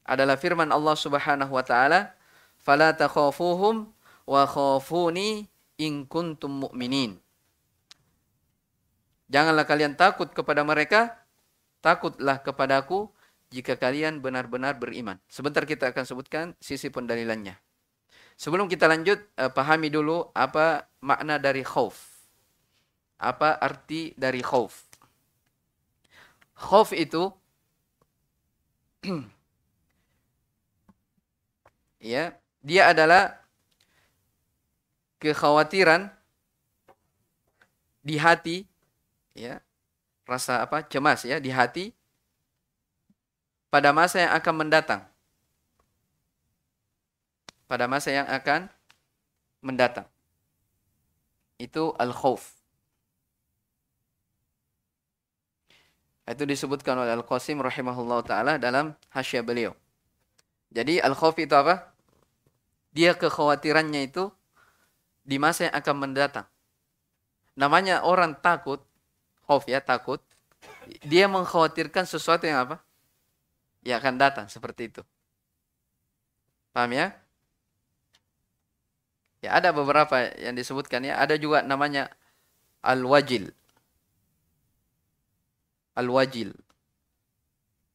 [0.04, 2.12] adalah firman Allah Subhanahu wa taala,
[2.60, 3.88] "Fala takhafuhum
[4.28, 5.48] wa khafuni
[5.80, 7.16] in kuntum mu'minin."
[9.32, 11.16] Janganlah kalian takut kepada mereka,
[11.80, 13.08] takutlah kepadaku
[13.48, 15.16] jika kalian benar-benar beriman.
[15.26, 17.56] Sebentar kita akan sebutkan sisi pendalilannya.
[18.36, 21.96] Sebelum kita lanjut, eh, pahami dulu apa makna dari khauf.
[23.16, 24.84] Apa arti dari khauf?
[26.54, 27.30] Khauf itu
[32.04, 33.40] ya, dia adalah
[35.24, 36.12] kekhawatiran
[38.04, 38.68] di hati
[39.32, 39.64] ya,
[40.28, 40.84] rasa apa?
[40.84, 41.96] cemas ya di hati
[43.72, 45.02] pada masa yang akan mendatang.
[47.64, 48.68] Pada masa yang akan
[49.64, 50.04] mendatang.
[51.56, 52.52] Itu al-khauf.
[56.28, 59.76] Itu disebutkan oleh Al-Qasim rahimahullah ta'ala dalam hasya beliau.
[60.74, 61.93] Jadi Al-Khawf itu apa?
[62.94, 64.30] Dia kekhawatirannya itu
[65.26, 66.46] di masa yang akan mendatang.
[67.58, 68.82] Namanya orang takut,
[69.46, 70.22] khauf ya, takut.
[71.02, 72.76] Dia mengkhawatirkan sesuatu yang apa?
[73.82, 75.02] Yang akan datang, seperti itu.
[76.70, 77.14] Paham ya?
[79.42, 81.20] Ya ada beberapa yang disebutkan ya.
[81.20, 82.08] Ada juga namanya
[82.80, 83.52] al-wajil
[85.94, 86.50] al-wajil.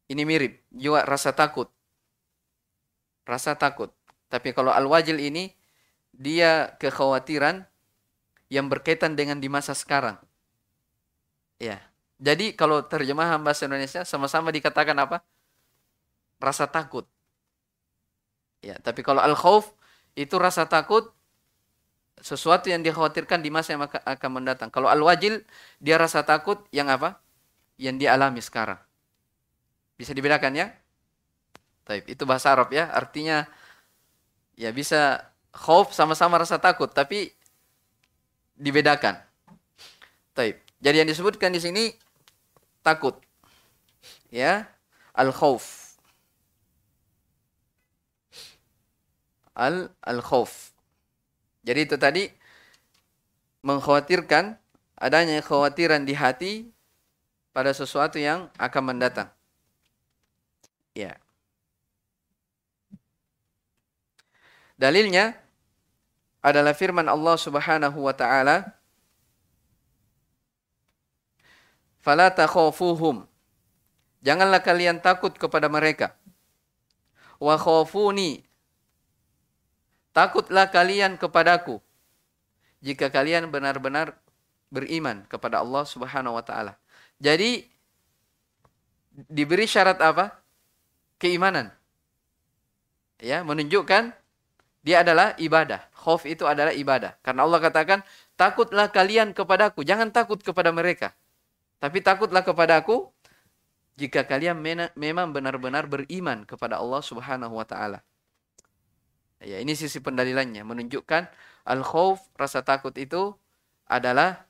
[0.09, 1.69] Ini mirip juga rasa takut.
[3.27, 3.93] Rasa takut.
[4.29, 5.51] Tapi kalau al-wajil ini
[6.13, 7.65] dia kekhawatiran
[8.49, 10.17] yang berkaitan dengan di masa sekarang.
[11.61, 11.81] Ya.
[12.19, 15.23] Jadi kalau terjemahan bahasa Indonesia sama-sama dikatakan apa?
[16.37, 17.07] Rasa takut.
[18.59, 19.71] Ya, tapi kalau al-khauf
[20.19, 21.15] itu rasa takut
[22.19, 24.67] sesuatu yang dikhawatirkan di masa yang akan mendatang.
[24.67, 25.47] Kalau al-wajil
[25.79, 27.23] dia rasa takut yang apa?
[27.79, 28.79] Yang dialami sekarang.
[29.95, 30.67] Bisa dibedakan ya?
[31.87, 32.03] Taib.
[32.11, 32.91] Itu bahasa Arab ya.
[32.91, 33.47] Artinya
[34.59, 35.23] ya bisa
[35.55, 37.31] khauf sama-sama rasa takut tapi
[38.59, 39.15] dibedakan.
[40.35, 40.59] Taib.
[40.83, 41.83] Jadi yang disebutkan di sini
[42.83, 43.15] takut.
[44.29, 44.67] Ya,
[45.15, 45.95] al-khauf.
[49.55, 50.71] Al al-khauf.
[51.63, 52.23] Jadi itu tadi
[53.63, 54.55] mengkhawatirkan
[54.95, 56.53] adanya kekhawatiran di hati
[57.51, 59.29] pada sesuatu yang akan mendatang.
[60.95, 61.19] Ya.
[64.79, 65.35] Dalilnya
[66.39, 68.79] adalah firman Allah Subhanahu wa taala
[71.99, 73.27] Fala takhafuhum
[74.23, 76.15] Janganlah kalian takut kepada mereka
[77.43, 78.47] Wa khafuni
[80.15, 81.83] Takutlah kalian kepadaku
[82.79, 84.15] jika kalian benar-benar
[84.71, 86.79] beriman kepada Allah Subhanahu wa taala.
[87.19, 87.67] Jadi
[89.27, 90.39] diberi syarat apa?
[91.19, 91.75] Keimanan.
[93.19, 94.15] Ya, menunjukkan
[94.89, 95.85] dia adalah ibadah.
[95.93, 97.13] Khauf itu adalah ibadah.
[97.21, 98.01] Karena Allah katakan,
[98.33, 99.85] takutlah kalian kepadaku.
[99.85, 101.13] Jangan takut kepada mereka.
[101.77, 103.13] Tapi takutlah kepadaku
[104.01, 104.57] jika kalian
[104.97, 108.01] memang benar-benar beriman kepada Allah subhanahu wa ta'ala.
[109.45, 110.65] Ya, ini sisi pendalilannya.
[110.65, 111.29] Menunjukkan
[111.69, 113.37] al-khawf, rasa takut itu
[113.85, 114.49] adalah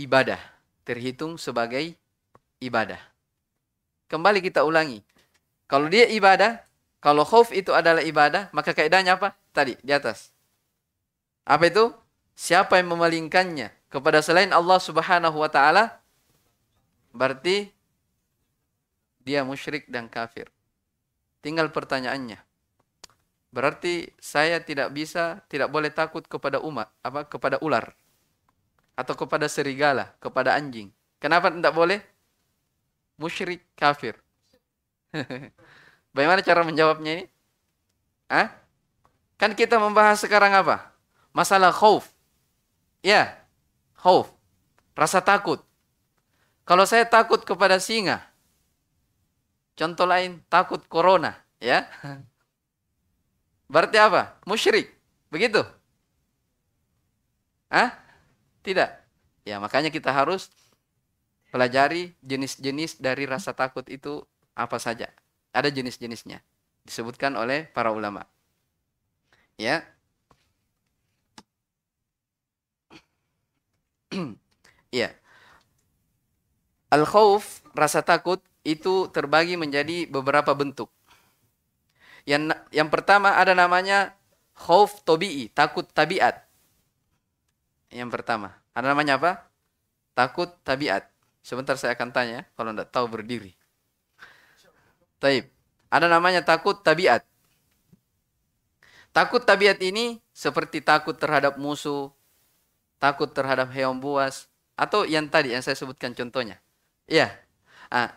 [0.00, 0.40] ibadah.
[0.88, 1.92] Terhitung sebagai
[2.56, 3.04] ibadah.
[4.08, 5.04] Kembali kita ulangi.
[5.68, 6.64] Kalau dia ibadah,
[7.04, 9.36] kalau khauf itu adalah ibadah, maka kaidahnya apa?
[9.52, 10.32] Tadi, di atas.
[11.44, 11.92] Apa itu?
[12.32, 16.00] Siapa yang memalingkannya kepada selain Allah subhanahu wa ta'ala,
[17.12, 17.68] berarti
[19.20, 20.48] dia musyrik dan kafir.
[21.44, 22.40] Tinggal pertanyaannya.
[23.52, 27.92] Berarti saya tidak bisa, tidak boleh takut kepada umat, apa kepada ular
[28.96, 30.88] atau kepada serigala, kepada anjing.
[31.20, 32.00] Kenapa tidak boleh?
[33.20, 34.16] Musyrik kafir.
[36.14, 37.24] Bagaimana cara menjawabnya ini?
[38.30, 38.54] Hah?
[39.34, 40.94] Kan kita membahas sekarang apa?
[41.34, 42.06] Masalah khauf.
[43.02, 43.34] Ya,
[43.98, 44.30] khauf.
[44.94, 45.58] Rasa takut.
[46.64, 48.24] Kalau saya takut kepada singa,
[49.76, 51.84] contoh lain takut corona, ya.
[53.68, 54.38] Berarti apa?
[54.46, 54.94] Musyrik.
[55.28, 55.60] Begitu?
[57.68, 57.90] Hah?
[58.62, 58.90] Tidak.
[59.44, 60.48] Ya, makanya kita harus
[61.50, 64.22] pelajari jenis-jenis dari rasa takut itu
[64.54, 65.10] apa saja.
[65.54, 66.42] Ada jenis-jenisnya.
[66.82, 68.26] Disebutkan oleh para ulama.
[69.54, 69.86] Ya.
[74.90, 75.14] Iya.
[76.94, 80.90] Al-khawf, rasa takut, itu terbagi menjadi beberapa bentuk.
[82.24, 84.16] Yang yang pertama ada namanya
[84.56, 86.46] khauf tobi'i, takut tabiat.
[87.92, 88.56] Yang pertama.
[88.74, 89.32] Ada namanya apa?
[90.16, 91.06] Takut tabiat.
[91.44, 93.52] Sebentar saya akan tanya, kalau tidak tahu berdiri.
[95.22, 95.50] Taib.
[95.90, 97.22] Ada namanya takut tabiat.
[99.14, 102.10] Takut tabiat ini seperti takut terhadap musuh,
[102.98, 106.58] takut terhadap hewan buas, atau yang tadi yang saya sebutkan contohnya.
[107.06, 107.30] Iya.
[107.94, 108.10] Ah,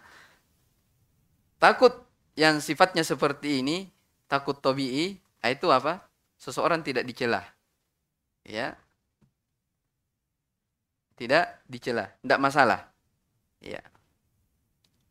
[1.61, 1.93] takut
[2.33, 3.93] yang sifatnya seperti ini,
[4.25, 6.01] takut tobi'i, ah, itu apa?
[6.41, 7.45] Seseorang tidak dicela.
[8.41, 8.73] Ya.
[11.13, 12.89] Tidak dicela, tidak masalah.
[13.61, 13.85] Ya.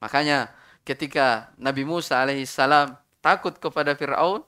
[0.03, 0.51] Makanya
[0.87, 4.47] ketika Nabi Musa alaihissalam takut kepada Fir'aun,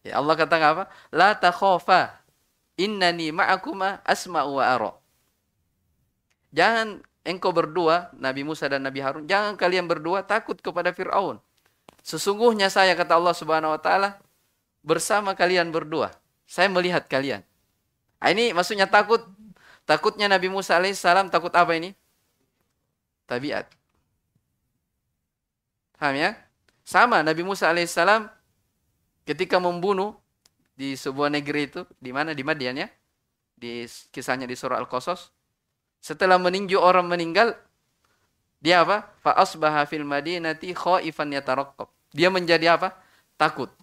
[0.00, 0.84] ya Allah kata apa?
[1.12, 2.16] La takhofa
[2.80, 4.92] innani ma'akuma asma'u wa ara.
[6.48, 11.36] Jangan engkau berdua, Nabi Musa dan Nabi Harun, jangan kalian berdua takut kepada Fir'aun.
[12.00, 14.16] Sesungguhnya saya, kata Allah subhanahu wa ta'ala,
[14.80, 16.08] bersama kalian berdua.
[16.48, 17.44] Saya melihat kalian.
[18.16, 19.20] Nah, ini maksudnya takut.
[19.84, 21.92] Takutnya Nabi Musa alaihissalam takut apa ini?
[23.28, 23.77] Tabiat.
[25.98, 26.38] Paham ya?
[26.86, 28.30] Sama Nabi Musa alaihissalam
[29.26, 30.16] ketika membunuh
[30.78, 32.88] di sebuah negeri itu, di mana di Madian ya?
[33.58, 33.84] Di
[34.14, 35.34] kisahnya di surah Al-Qasas.
[35.98, 37.58] Setelah meninju orang meninggal,
[38.62, 39.10] dia apa?
[39.18, 41.90] Fa asbaha fil madinati khaifan yataraqqab.
[42.14, 42.94] Dia menjadi apa?
[43.34, 43.74] Takut.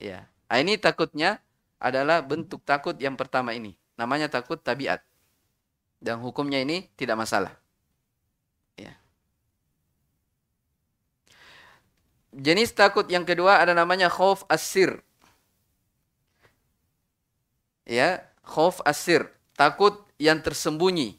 [0.00, 0.24] Ya.
[0.48, 1.44] Nah, ini takutnya
[1.76, 3.76] adalah bentuk takut yang pertama ini.
[4.00, 5.04] Namanya takut tabiat.
[6.00, 7.52] Dan hukumnya ini tidak masalah.
[12.38, 15.02] Jenis takut yang kedua ada namanya khauf asir.
[17.82, 19.26] Ya, khauf asir,
[19.58, 21.18] takut yang tersembunyi.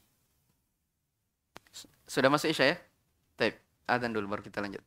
[2.07, 2.77] Sudah masuk Isya ya?
[3.35, 4.79] Baik, adzan dulu baru kita lanjut.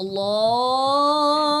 [0.00, 1.60] Allah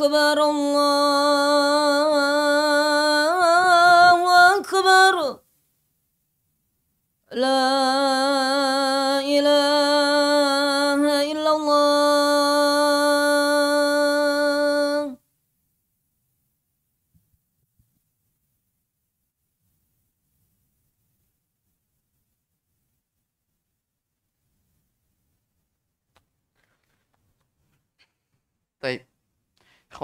[0.00, 0.49] أكبر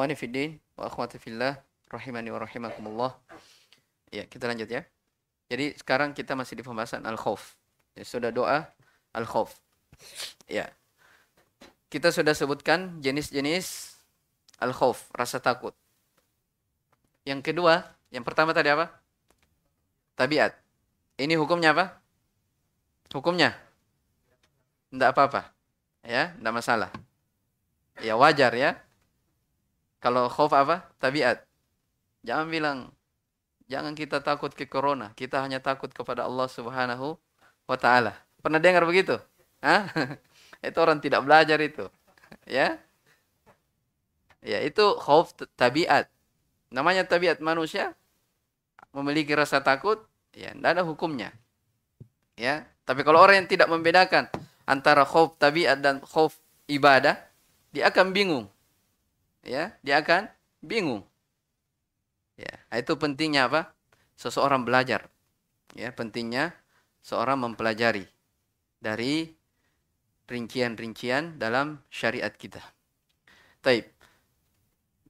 [0.08, 1.60] Ikhwani fiddin wa akhwati fillah
[1.92, 3.12] rahimani wa rahimakumullah.
[4.08, 4.88] Ya, kita lanjut ya.
[5.52, 7.60] Jadi sekarang kita masih di pembahasan al-khauf.
[7.92, 8.72] Ya, sudah doa
[9.12, 9.52] al-khauf.
[10.48, 10.72] Ya.
[11.92, 14.00] Kita sudah sebutkan jenis-jenis
[14.64, 15.76] al-khauf, rasa takut.
[17.28, 18.88] Yang kedua, yang pertama tadi apa?
[20.16, 20.56] Tabiat.
[21.20, 22.00] Ini hukumnya apa?
[23.12, 23.60] Hukumnya?
[24.88, 25.52] Tidak apa-apa.
[26.08, 26.96] Ya, tidak masalah.
[28.00, 28.87] Ya wajar ya.
[29.98, 30.86] Kalau khauf apa?
[31.02, 31.42] Tabiat.
[32.22, 32.78] Jangan bilang
[33.68, 37.20] jangan kita takut ke corona, kita hanya takut kepada Allah Subhanahu
[37.68, 38.16] wa taala.
[38.40, 39.20] Pernah dengar begitu?
[39.60, 39.92] Hah?
[40.68, 41.86] itu orang tidak belajar itu.
[42.48, 42.80] Ya.
[44.44, 46.08] Ya, itu khauf tabiat.
[46.72, 47.96] Namanya tabiat manusia
[48.96, 50.00] memiliki rasa takut,
[50.32, 51.36] ya tidak ada hukumnya.
[52.40, 54.32] Ya, tapi kalau orang yang tidak membedakan
[54.64, 56.40] antara khauf tabiat dan khauf
[56.72, 57.20] ibadah,
[57.72, 58.46] dia akan bingung.
[59.44, 60.30] Ya, dia akan
[60.64, 61.06] bingung.
[62.38, 63.74] Ya, itu pentingnya apa?
[64.18, 65.10] Seseorang belajar.
[65.74, 66.54] Ya, pentingnya
[67.02, 68.06] seorang mempelajari
[68.78, 69.32] dari
[70.28, 72.62] rincian-rincian dalam syariat kita.
[73.64, 73.88] Taib.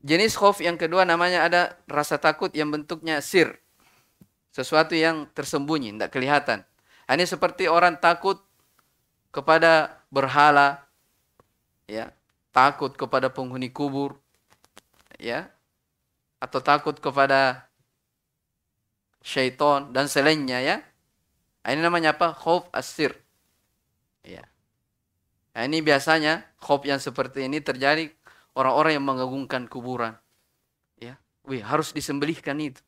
[0.05, 3.57] Jenis khauf yang kedua namanya ada rasa takut yang bentuknya sir.
[4.53, 6.59] Sesuatu yang tersembunyi, tidak kelihatan.
[7.09, 8.41] Ini seperti orang takut
[9.33, 10.85] kepada berhala,
[11.85, 12.09] ya,
[12.57, 14.17] takut kepada penghuni kubur,
[15.21, 15.53] ya,
[16.41, 17.69] atau takut kepada
[19.21, 20.81] syaitan dan selainnya ya.
[21.61, 22.33] Ini namanya apa?
[22.33, 23.13] Khauf asir.
[24.25, 24.41] Ya.
[25.53, 28.09] Nah, ini biasanya khauf yang seperti ini terjadi
[28.57, 30.17] orang-orang yang mengagungkan kuburan.
[30.97, 32.81] Ya, wih harus disembelihkan itu.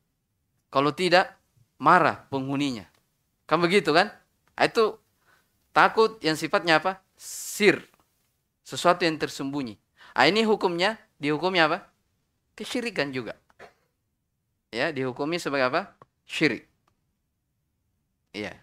[0.73, 1.37] Kalau tidak
[1.77, 2.89] marah penghuninya.
[3.45, 4.09] Kan begitu kan?
[4.57, 4.97] Nah, itu
[5.77, 7.05] takut yang sifatnya apa?
[7.19, 7.85] Sir.
[8.69, 9.81] Sesuatu yang tersembunyi.
[10.13, 11.89] Nah, ini hukumnya dihukumnya apa?
[12.53, 13.33] Kesyirikan juga.
[14.69, 15.97] Ya, dihukumi sebagai apa?
[16.29, 16.69] Syirik.
[18.37, 18.53] Iya.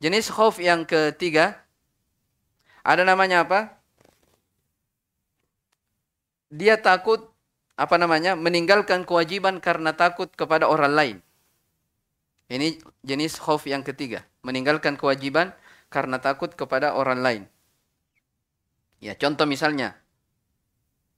[0.00, 1.60] Jenis khauf yang ketiga
[2.80, 3.80] ada namanya apa?
[6.50, 7.30] dia takut
[7.78, 11.16] apa namanya meninggalkan kewajiban karena takut kepada orang lain.
[12.50, 15.54] Ini jenis khauf yang ketiga, meninggalkan kewajiban
[15.90, 17.42] karena takut kepada orang lain.
[19.02, 19.98] Ya, contoh misalnya,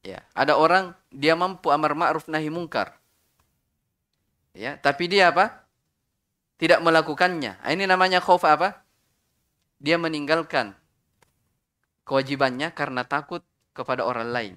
[0.01, 2.97] ya ada orang dia mampu amar ma'ruf nahi mungkar,
[4.57, 5.63] ya tapi dia apa?
[6.57, 7.59] Tidak melakukannya.
[7.59, 8.87] Ah, ini namanya khauf apa?
[9.83, 10.79] Dia meninggalkan
[12.07, 13.43] kewajibannya karena takut
[13.75, 14.55] kepada orang lain.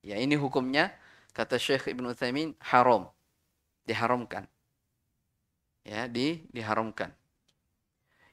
[0.00, 0.96] Ya, ini hukumnya
[1.36, 3.12] kata Syekh Ibn Utsaimin haram.
[3.84, 4.48] Diharamkan.
[5.84, 7.12] Ya, di diharamkan.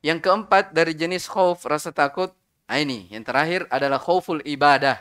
[0.02, 2.34] Yang keempat dari jenis khauf rasa takut,
[2.66, 4.98] nah ini yang terakhir adalah khauful ibadah.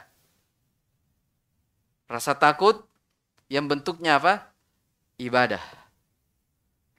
[2.04, 2.84] Rasa takut
[3.48, 4.52] yang bentuknya apa?
[5.16, 5.62] Ibadah.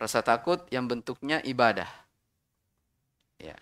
[0.01, 1.89] Rasa takut yang bentuknya ibadah.
[3.37, 3.57] Ya.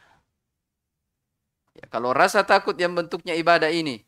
[1.75, 4.03] ya kalau rasa takut yang bentuknya ibadah ini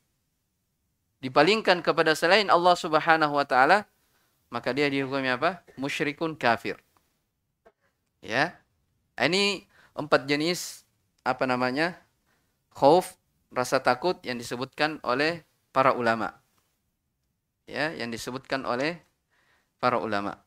[1.23, 3.87] dipalingkan kepada selain Allah Subhanahu wa taala,
[4.51, 5.63] maka dia dihukumi apa?
[5.75, 6.79] Musyrikun kafir.
[8.19, 8.57] Ya.
[9.15, 10.83] Ini empat jenis
[11.25, 11.97] apa namanya?
[12.71, 13.17] Khauf,
[13.51, 15.43] rasa takut yang disebutkan oleh
[15.75, 16.39] para ulama.
[17.67, 18.99] Ya, yang disebutkan oleh
[19.79, 20.39] para ulama.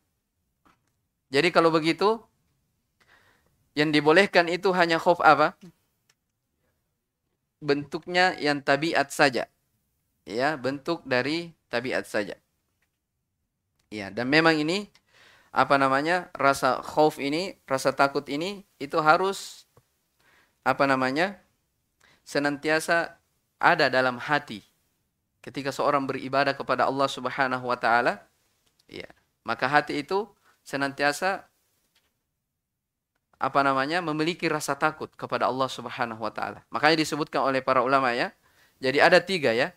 [1.32, 2.20] Jadi kalau begitu
[3.74, 5.56] yang dibolehkan itu hanya khauf apa?
[7.64, 9.48] Bentuknya yang tabiat saja
[10.24, 12.36] ya bentuk dari tabiat saja.
[13.92, 14.90] Ya, dan memang ini
[15.54, 16.34] apa namanya?
[16.34, 19.70] rasa khauf ini, rasa takut ini itu harus
[20.66, 21.38] apa namanya?
[22.26, 23.14] senantiasa
[23.62, 24.66] ada dalam hati.
[25.38, 28.18] Ketika seorang beribadah kepada Allah Subhanahu wa taala,
[28.90, 29.06] ya,
[29.46, 30.26] maka hati itu
[30.66, 31.46] senantiasa
[33.38, 34.02] apa namanya?
[34.02, 36.66] memiliki rasa takut kepada Allah Subhanahu wa taala.
[36.74, 38.34] Makanya disebutkan oleh para ulama ya.
[38.82, 39.70] Jadi ada tiga ya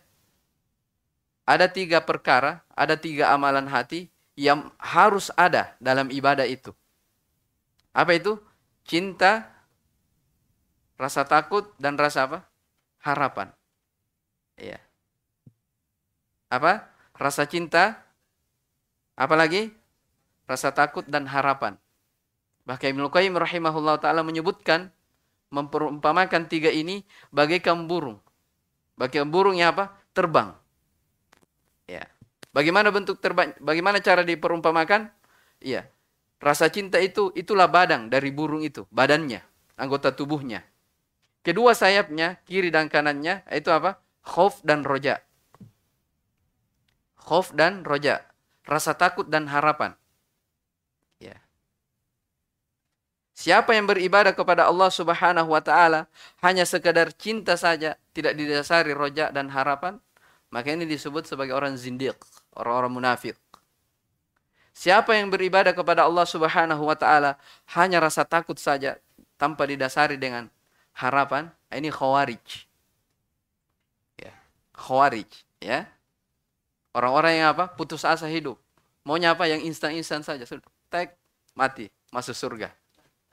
[1.48, 6.70] ada tiga perkara, ada tiga amalan hati yang harus ada dalam ibadah itu.
[7.90, 8.38] Apa itu?
[8.86, 9.50] Cinta,
[10.94, 12.46] rasa takut, dan rasa apa?
[13.02, 13.50] Harapan.
[14.54, 14.78] Iya.
[16.54, 16.86] Apa?
[17.18, 17.98] Rasa cinta,
[19.18, 19.74] apa lagi?
[20.46, 21.74] Rasa takut dan harapan.
[22.62, 24.94] Bahkan Ibnu Qayyim rahimahullah taala menyebutkan
[25.50, 27.02] memperumpamakan tiga ini
[27.34, 28.22] bagaikan burung.
[28.94, 29.98] Bagaikan burung yang apa?
[30.14, 30.54] Terbang.
[31.90, 32.06] Ya.
[32.52, 33.52] Bagaimana bentuk terbang?
[33.60, 35.12] Bagaimana cara diperumpamakan?
[35.60, 35.88] Iya.
[36.38, 39.42] Rasa cinta itu itulah badang dari burung itu, badannya,
[39.74, 40.62] anggota tubuhnya.
[41.42, 43.98] Kedua sayapnya, kiri dan kanannya, itu apa?
[44.22, 45.18] Khauf dan roja.
[47.18, 48.22] Khauf dan roja.
[48.62, 49.98] Rasa takut dan harapan.
[51.18, 51.42] Ya.
[53.34, 56.06] Siapa yang beribadah kepada Allah Subhanahu wa taala
[56.44, 59.98] hanya sekadar cinta saja, tidak didasari roja dan harapan,
[60.48, 62.16] maka ini disebut sebagai orang zindiq,
[62.56, 63.36] orang-orang munafik.
[64.72, 67.34] Siapa yang beribadah kepada Allah Subhanahu wa taala
[67.74, 68.96] hanya rasa takut saja
[69.34, 70.46] tanpa didasari dengan
[70.94, 72.66] harapan, ini khawarij.
[74.22, 74.34] Ya,
[74.78, 75.86] khawarij, ya.
[76.94, 77.70] Orang-orang yang apa?
[77.74, 78.58] Putus asa hidup.
[79.06, 79.46] Maunya apa?
[79.46, 80.42] Yang instan-instan saja.
[80.90, 81.14] Tek,
[81.54, 82.74] mati, masuk surga.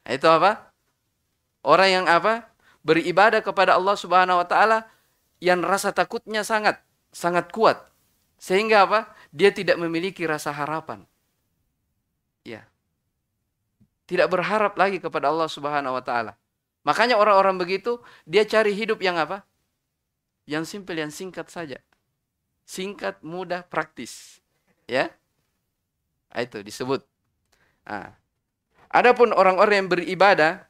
[0.05, 0.69] Nah, itu apa?
[1.65, 2.45] Orang yang apa?
[2.85, 4.85] Beribadah kepada Allah Subhanahu wa taala
[5.41, 6.84] yang rasa takutnya sangat
[7.15, 7.79] sangat kuat.
[8.35, 8.99] Sehingga apa?
[9.31, 11.07] Dia tidak memiliki rasa harapan.
[12.43, 12.67] Ya.
[14.05, 16.35] Tidak berharap lagi kepada Allah Subhanahu wa taala.
[16.83, 19.47] Makanya orang-orang begitu dia cari hidup yang apa?
[20.45, 21.79] Yang simpel, yang singkat saja.
[22.67, 24.43] Singkat, mudah, praktis.
[24.85, 25.09] Ya.
[26.29, 27.01] Nah, itu disebut.
[27.87, 28.13] Nah.
[28.93, 30.69] Adapun orang-orang yang beribadah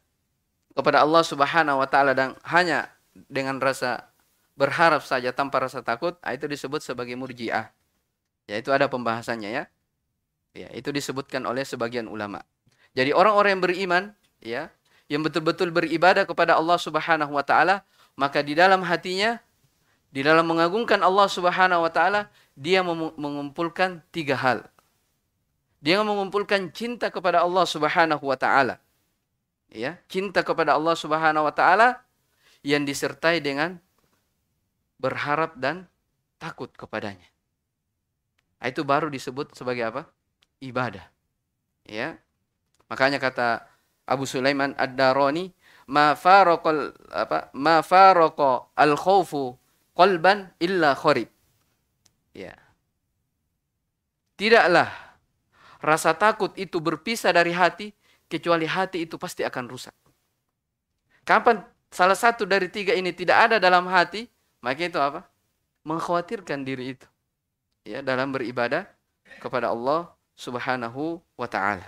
[0.71, 2.87] kepada Allah Subhanahu wa taala dan hanya
[3.27, 4.14] dengan rasa
[4.55, 7.71] berharap saja tanpa rasa takut, ah, itu disebut sebagai murjiah.
[8.47, 9.63] Ya, itu ada pembahasannya ya.
[10.55, 12.41] Ya, itu disebutkan oleh sebagian ulama.
[12.95, 14.03] Jadi orang-orang yang beriman,
[14.39, 14.71] ya,
[15.11, 17.83] yang betul-betul beribadah kepada Allah Subhanahu wa taala,
[18.15, 19.43] maka di dalam hatinya
[20.15, 22.79] di dalam mengagungkan Allah Subhanahu wa taala, dia
[23.19, 24.63] mengumpulkan tiga hal.
[25.83, 28.79] Dia mengumpulkan cinta kepada Allah Subhanahu wa taala.
[29.67, 31.99] Ya, cinta kepada Allah Subhanahu wa taala
[32.63, 33.83] yang disertai dengan
[34.99, 35.87] berharap dan
[36.39, 37.27] takut kepadanya.
[38.59, 40.01] Nah, itu baru disebut sebagai apa?
[40.63, 41.05] Ibadah.
[41.85, 42.17] Ya.
[42.89, 43.65] Makanya kata
[44.05, 45.53] Abu Sulaiman Ad-Darani,
[45.89, 47.49] "Ma faraqal apa?
[47.53, 49.57] Ma faraqa al-khaufu
[49.95, 51.31] qalban illa kharib.
[52.35, 52.53] Ya.
[54.35, 54.91] Tidaklah
[55.79, 57.95] rasa takut itu berpisah dari hati
[58.27, 59.95] kecuali hati itu pasti akan rusak.
[61.23, 64.27] Kapan salah satu dari tiga ini tidak ada dalam hati,
[64.65, 65.29] maka itu apa?
[65.85, 67.05] Mengkhawatirkan diri itu.
[67.85, 68.89] Ya, dalam beribadah
[69.37, 71.85] kepada Allah Subhanahu wa taala.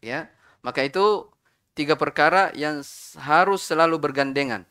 [0.00, 0.32] Ya,
[0.64, 1.28] maka itu
[1.76, 2.80] tiga perkara yang
[3.20, 4.64] harus selalu bergandengan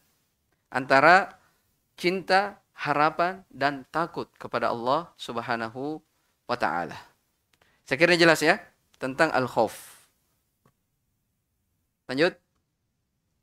[0.69, 1.37] antara
[1.97, 5.99] cinta, harapan, dan takut kepada Allah subhanahu
[6.45, 6.95] wa ta'ala.
[7.83, 8.61] Saya kira jelas ya
[9.01, 9.73] tentang al-khawf.
[12.05, 12.37] Lanjut.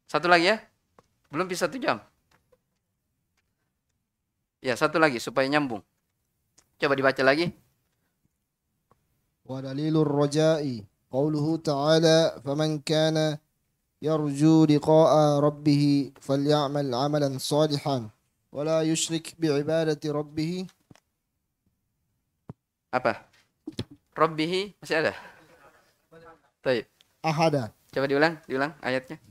[0.06, 0.62] Satu lagi ya.
[1.28, 1.98] Belum bisa satu jam.
[4.66, 5.78] Ya, satu lagi supaya nyambung.
[6.82, 7.54] Coba dibaca lagi.
[9.46, 13.38] Wa dalilur raja'i qauluhu ta'ala faman kana
[14.02, 18.10] yarju liqa'a rabbih falyamal 'amalan salihan
[18.50, 20.66] wa la yushrik bi'ibadati rabbih
[22.90, 23.22] apa?
[24.18, 25.14] Rabbih masih ada?
[26.66, 26.90] Baik.
[27.22, 27.70] Ahada.
[27.94, 29.22] Coba diulang, diulang ayatnya.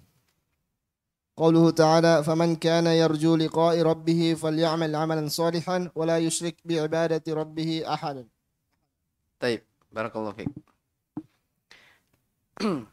[1.40, 8.24] قوله تعالى فمن كان يرجو لقاء ربه فليعمل عملا صالحا ولا يشرك بعبادة ربه أحدا
[9.40, 9.60] طيب
[9.92, 10.48] بارك الله فيك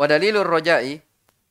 [0.00, 0.84] ودليل الرجاء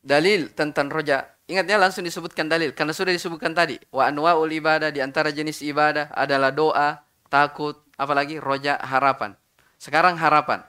[0.06, 3.78] dalil tentang roja Ingatnya langsung disebutkan dalil karena sudah disebutkan tadi.
[3.94, 9.38] Wa anwaul ibadah di antara jenis ibadah adalah doa, takut, apalagi roja harapan.
[9.78, 10.66] Sekarang harapan.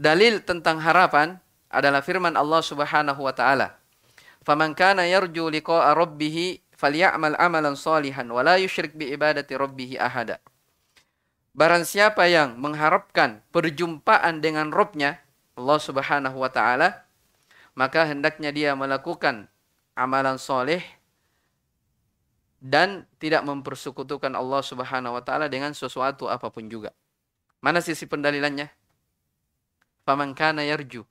[0.00, 1.36] Dalil tentang harapan
[1.68, 3.76] adalah firman Allah Subhanahu wa taala.
[4.49, 10.41] Faman kana yarju liqa'a rabbih falyamal amalan salihan wa la yusyrik bi ibadati rabbih ahada.
[11.53, 15.21] Barang siapa yang mengharapkan perjumpaan dengan Robnya,
[15.53, 17.05] Allah Subhanahu wa taala,
[17.77, 19.45] maka hendaknya dia melakukan
[19.93, 20.81] amalan soleh
[22.57, 26.89] dan tidak mempersekutukan Allah Subhanahu wa taala dengan sesuatu apa pun juga.
[27.61, 28.65] Mana sisi pendalilannya?
[30.09, 31.05] Faman kana yarju.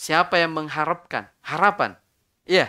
[0.00, 2.00] Siapa yang mengharapkan harapan?
[2.46, 2.68] Iya.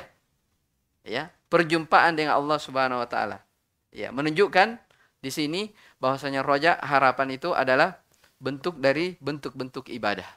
[1.02, 3.42] Ya, perjumpaan dengan Allah Subhanahu wa taala.
[3.90, 4.78] Ya, menunjukkan
[5.22, 5.62] di sini
[5.98, 8.02] bahwasanya roja harapan itu adalah
[8.38, 10.28] bentuk dari bentuk-bentuk ibadah.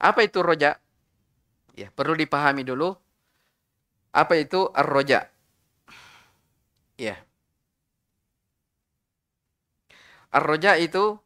[0.00, 0.80] Apa itu roja?
[1.76, 2.96] Ya, perlu dipahami dulu
[4.12, 5.28] apa itu ar-roja?
[6.98, 7.16] Ya.
[10.32, 11.20] Ar-roja itu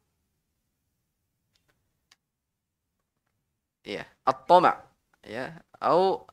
[3.87, 4.79] ya, at-tama
[5.27, 6.27] ya, atau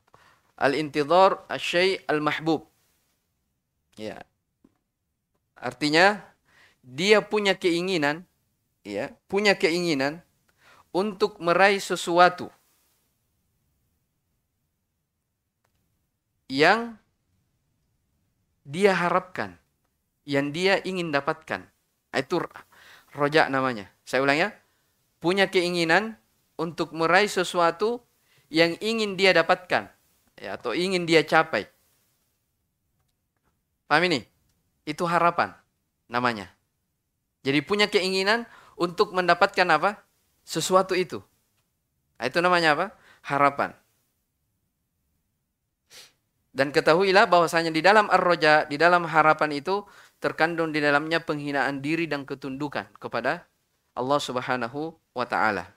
[0.60, 2.68] al-intidhar asy al-mahbub.
[3.96, 4.22] Ya.
[5.56, 6.20] Artinya
[6.84, 8.28] dia punya keinginan
[8.84, 10.20] ya, punya keinginan
[10.92, 12.52] untuk meraih sesuatu
[16.52, 17.00] yang
[18.68, 19.56] dia harapkan,
[20.28, 21.64] yang dia ingin dapatkan.
[22.12, 22.44] Itu
[23.16, 23.88] rojak namanya.
[24.04, 24.50] Saya ulang ya.
[25.20, 26.16] Punya keinginan
[26.56, 28.00] untuk meraih sesuatu
[28.48, 29.99] yang ingin dia dapatkan
[30.40, 31.68] ya, atau ingin dia capai.
[33.84, 34.24] Paham ini?
[34.88, 35.52] Itu harapan
[36.08, 36.48] namanya.
[37.44, 40.00] Jadi punya keinginan untuk mendapatkan apa?
[40.42, 41.20] Sesuatu itu.
[42.16, 42.86] Nah, itu namanya apa?
[43.22, 43.70] Harapan.
[46.50, 49.86] Dan ketahuilah bahwasanya di dalam ar-roja, di dalam harapan itu
[50.18, 53.46] terkandung di dalamnya penghinaan diri dan ketundukan kepada
[53.94, 55.70] Allah Subhanahu wa taala.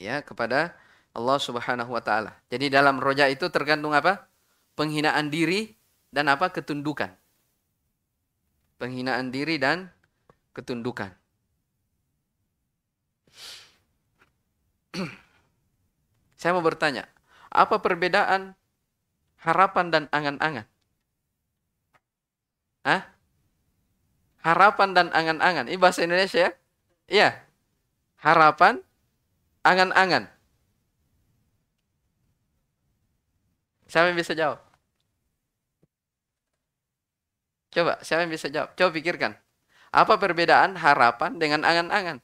[0.00, 0.72] Ya, kepada
[1.16, 2.36] Allah Subhanahu wa taala.
[2.52, 4.28] Jadi dalam roja itu terkandung apa?
[4.76, 5.72] Penghinaan diri
[6.12, 6.52] dan apa?
[6.52, 7.08] ketundukan.
[8.76, 9.88] Penghinaan diri dan
[10.52, 11.08] ketundukan.
[16.36, 17.08] Saya mau bertanya,
[17.48, 18.52] apa perbedaan
[19.40, 20.68] harapan dan angan-angan.
[22.84, 23.08] Hah?
[24.44, 25.64] Harapan dan angan-angan.
[25.72, 26.52] Ini bahasa Indonesia ya?
[27.08, 27.40] Iya.
[28.20, 28.84] Harapan,
[29.64, 30.35] angan-angan.
[33.96, 34.60] Siapa yang bisa jawab?
[37.74, 38.68] Coba, siapa yang bisa jawab?
[38.76, 39.32] Coba pikirkan.
[40.00, 42.18] Apa perbedaan harapan dengan angan-angan?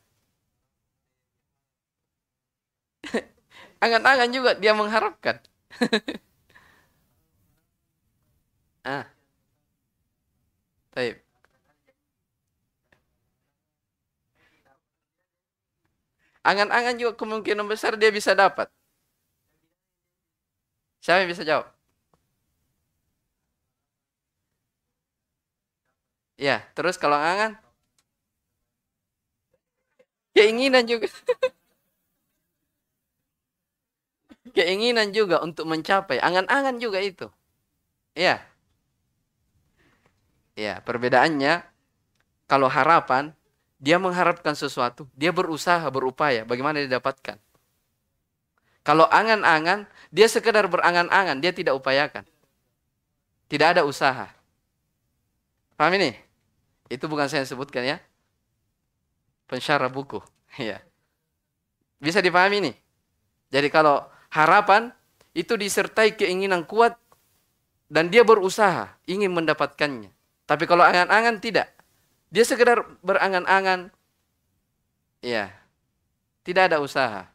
[3.84, 5.36] angan-angan juga dia mengharapkan.
[8.84, 9.06] ah.
[10.94, 11.22] Baik.
[16.50, 18.68] Angan-angan juga kemungkinan besar dia bisa dapat.
[21.02, 21.66] Siapa yang bisa jawab?
[26.36, 27.56] Ya, terus kalau angan?
[30.36, 31.08] Keinginan juga.
[34.56, 36.18] Keinginan juga untuk mencapai.
[36.20, 37.26] Angan-angan juga itu.
[38.16, 38.42] Ya.
[40.52, 41.64] Ya, perbedaannya
[42.50, 43.32] kalau harapan
[43.82, 47.38] dia mengharapkan sesuatu, dia berusaha, berupaya bagaimana didapatkan.
[48.82, 52.28] Kalau angan-angan, dia sekedar berangan-angan, dia tidak upayakan.
[53.48, 54.28] Tidak ada usaha.
[55.80, 56.12] Paham ini?
[56.92, 57.96] Itu bukan saya yang sebutkan ya.
[59.48, 60.20] Pensyarah buku.
[60.60, 60.84] Ya.
[61.96, 62.72] Bisa dipahami ini?
[63.48, 64.92] Jadi kalau harapan
[65.32, 67.00] itu disertai keinginan kuat
[67.88, 70.12] dan dia berusaha ingin mendapatkannya.
[70.44, 71.72] Tapi kalau angan-angan tidak.
[72.28, 73.88] Dia sekedar berangan-angan.
[75.24, 75.56] Ya.
[76.44, 77.31] Tidak ada usaha.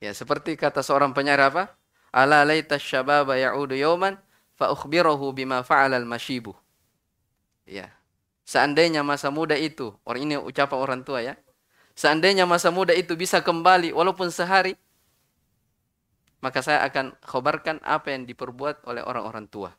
[0.00, 1.76] Ya, seperti kata seorang penyair apa?
[2.08, 4.16] Ala laita syababa ya'udu yawman
[4.56, 4.72] fa
[5.36, 6.56] bima fa'ala al-mashibu.
[7.68, 7.92] Ya.
[8.48, 11.38] Seandainya masa muda itu, orang ini ucapan orang tua ya.
[11.94, 14.74] Seandainya masa muda itu bisa kembali walaupun sehari,
[16.40, 19.70] maka saya akan khobarkan apa yang diperbuat oleh orang-orang tua.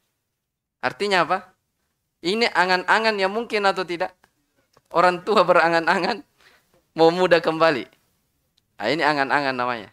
[0.79, 1.51] Artinya apa?
[2.21, 4.13] Ini angan-angan yang mungkin atau tidak?
[4.93, 6.21] Orang tua berangan-angan
[6.93, 7.85] mau muda kembali.
[8.77, 9.89] Nah, ini angan-angan namanya.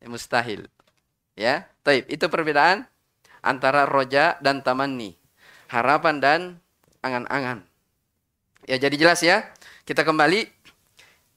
[0.00, 0.66] Ya, mustahil.
[1.36, 2.08] Ya, taib.
[2.08, 2.88] Itu perbedaan
[3.44, 5.16] antara roja dan tamanni.
[5.68, 6.40] Harapan dan
[7.04, 7.64] angan-angan.
[8.68, 9.44] Ya, jadi jelas ya.
[9.84, 10.48] Kita kembali.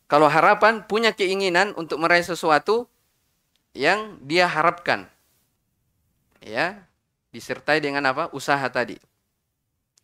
[0.08, 2.88] Kalau harapan punya keinginan untuk meraih sesuatu
[3.74, 5.10] yang dia harapkan.
[6.44, 6.86] Ya,
[7.32, 8.30] disertai dengan apa?
[8.36, 9.00] Usaha tadi.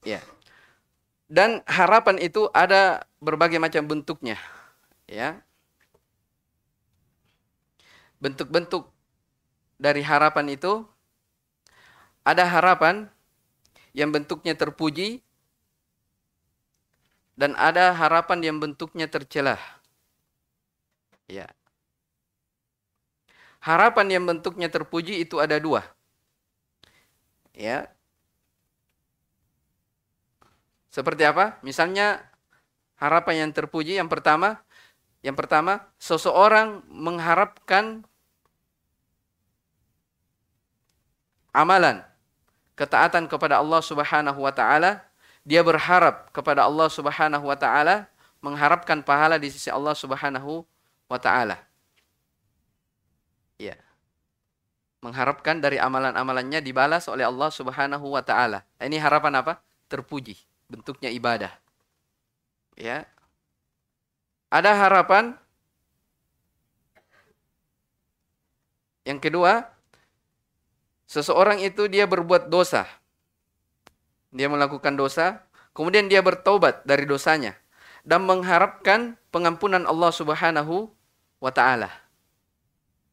[0.07, 0.23] Ya.
[1.29, 4.39] Dan harapan itu ada berbagai macam bentuknya.
[5.05, 5.43] Ya.
[8.19, 8.91] Bentuk-bentuk
[9.79, 10.83] dari harapan itu
[12.27, 13.07] ada harapan
[13.95, 15.23] yang bentuknya terpuji
[17.39, 19.59] dan ada harapan yang bentuknya tercelah.
[21.31, 21.47] Ya.
[23.63, 25.83] Harapan yang bentuknya terpuji itu ada dua.
[27.55, 27.91] Ya,
[30.89, 31.59] seperti apa?
[31.61, 32.23] Misalnya
[32.97, 34.63] harapan yang terpuji yang pertama,
[35.21, 38.08] yang pertama seseorang mengharapkan
[41.55, 42.03] amalan
[42.77, 45.03] ketaatan kepada Allah Subhanahu wa taala,
[45.43, 48.07] dia berharap kepada Allah Subhanahu wa taala,
[48.39, 50.63] mengharapkan pahala di sisi Allah Subhanahu
[51.11, 51.59] wa taala.
[53.59, 53.75] Ya.
[55.03, 58.63] Mengharapkan dari amalan-amalannya dibalas oleh Allah Subhanahu wa taala.
[58.79, 59.59] Ini harapan apa?
[59.91, 60.39] Terpuji
[60.71, 61.51] bentuknya ibadah.
[62.79, 63.03] Ya.
[64.49, 65.35] Ada harapan
[69.09, 69.65] Yang kedua,
[71.09, 72.85] seseorang itu dia berbuat dosa.
[74.29, 75.41] Dia melakukan dosa,
[75.73, 77.57] kemudian dia bertobat dari dosanya
[78.05, 80.93] dan mengharapkan pengampunan Allah Subhanahu
[81.41, 81.89] wa taala.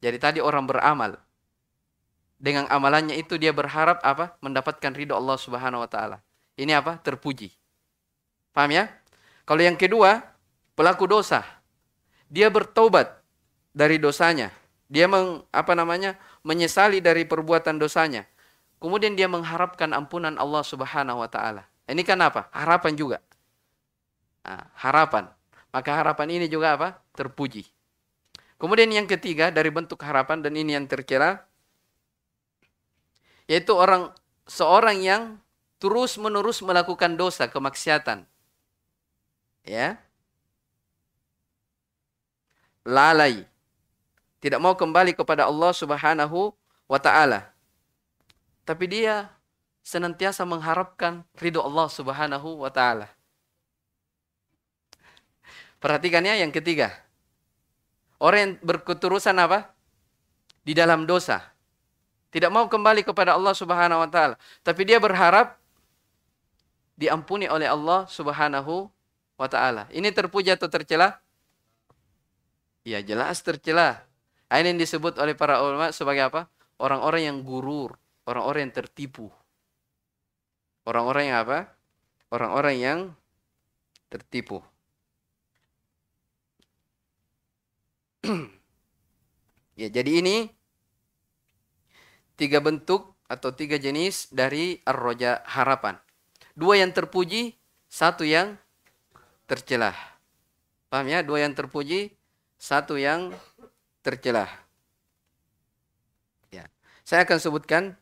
[0.05, 1.17] Jadi tadi orang beramal.
[2.37, 4.37] Dengan amalannya itu dia berharap apa?
[4.45, 6.21] Mendapatkan ridho Allah Subhanahu wa taala.
[6.61, 7.01] Ini apa?
[7.01, 7.49] Terpuji.
[8.53, 8.93] Paham ya?
[9.49, 10.21] Kalau yang kedua,
[10.77, 11.41] pelaku dosa.
[12.29, 13.25] Dia bertobat
[13.73, 14.53] dari dosanya.
[14.87, 16.14] Dia meng, apa namanya?
[16.47, 18.22] menyesali dari perbuatan dosanya.
[18.78, 21.66] Kemudian dia mengharapkan ampunan Allah Subhanahu wa taala.
[21.91, 22.47] Ini kan apa?
[22.55, 23.18] Harapan juga.
[24.47, 25.26] Nah, harapan.
[25.74, 26.89] Maka harapan ini juga apa?
[27.18, 27.66] Terpuji.
[28.57, 31.45] Kemudian yang ketiga dari bentuk harapan dan ini yang terkira
[33.47, 34.11] yaitu orang
[34.47, 35.22] seorang yang
[35.78, 38.26] terus menerus melakukan dosa kemaksiatan.
[39.66, 39.99] Ya.
[42.87, 43.47] Lalai.
[44.47, 46.55] Tidak mau kembali kepada Allah Subhanahu
[46.87, 47.51] wa taala.
[48.63, 49.35] Tapi dia
[49.83, 53.11] senantiasa mengharapkan ridho Allah Subhanahu wa taala.
[55.83, 56.95] Perhatikannya yang ketiga.
[58.23, 59.75] Orang yang berketerusan apa?
[60.63, 61.43] Di dalam dosa.
[62.31, 65.59] Tidak mau kembali kepada Allah Subhanahu wa taala, tapi dia berharap
[66.95, 68.87] diampuni oleh Allah Subhanahu
[69.35, 69.91] wa taala.
[69.91, 71.19] Ini terpuja atau tercela?
[72.87, 74.07] Ya, jelas tercela.
[74.47, 76.47] Ini yang disebut oleh para ulama sebagai apa?
[76.79, 77.99] Orang-orang yang gurur,
[78.31, 79.27] orang-orang yang tertipu.
[80.87, 81.59] Orang-orang yang apa?
[82.31, 82.99] Orang-orang yang
[84.07, 84.63] tertipu.
[89.81, 90.47] ya, jadi ini
[92.39, 95.99] tiga bentuk atau tiga jenis dari ar-roja harapan.
[96.55, 97.59] Dua yang terpuji,
[97.91, 98.55] satu yang
[99.51, 99.95] tercelah.
[100.87, 101.27] Paham ya?
[101.27, 102.15] Dua yang terpuji,
[102.55, 103.35] satu yang
[104.07, 104.47] tercelah.
[106.55, 106.71] Ya.
[107.03, 107.99] Saya akan sebutkan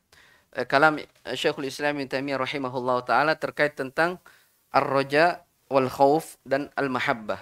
[0.53, 4.21] eh, kalam eh, Syekhul Islam Ibn Taimiyah rahimahullah taala terkait tentang
[4.69, 5.41] ar-roja
[5.73, 7.41] wal khauf dan al-mahabbah.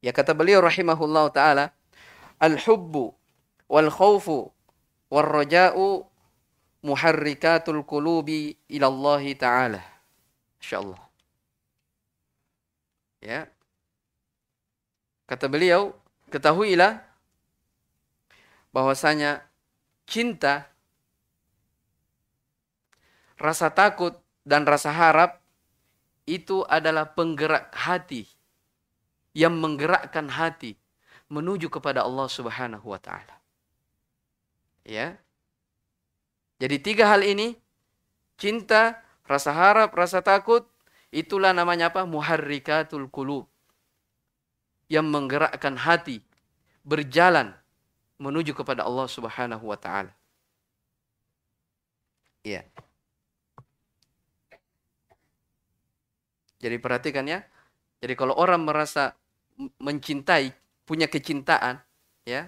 [0.00, 1.76] Ya kata beliau rahimahullah taala,
[2.40, 3.12] al-hubbu
[3.68, 4.48] wal khaufu
[5.12, 6.08] wal raja'u
[6.80, 9.82] muharrikatul qulubi ila Allah taala.
[10.64, 11.02] Insyaallah.
[13.20, 13.50] Ya.
[15.28, 15.92] Kata beliau,
[16.32, 17.07] ketahuilah
[18.72, 19.44] bahwasanya
[20.08, 20.68] cinta
[23.38, 25.40] rasa takut dan rasa harap
[26.28, 28.28] itu adalah penggerak hati
[29.32, 30.76] yang menggerakkan hati
[31.28, 33.36] menuju kepada Allah Subhanahu wa taala.
[34.84, 35.20] Ya.
[36.58, 37.54] Jadi tiga hal ini
[38.40, 40.66] cinta, rasa harap, rasa takut
[41.12, 42.02] itulah namanya apa?
[42.08, 43.46] Muharrikatul qulub.
[44.88, 46.24] Yang menggerakkan hati
[46.80, 47.52] berjalan
[48.18, 50.12] menuju kepada Allah Subhanahu wa taala.
[52.42, 52.66] Iya.
[56.58, 57.46] Jadi perhatikan ya.
[58.02, 59.14] Jadi kalau orang merasa
[59.82, 60.54] mencintai,
[60.86, 61.82] punya kecintaan,
[62.22, 62.46] ya.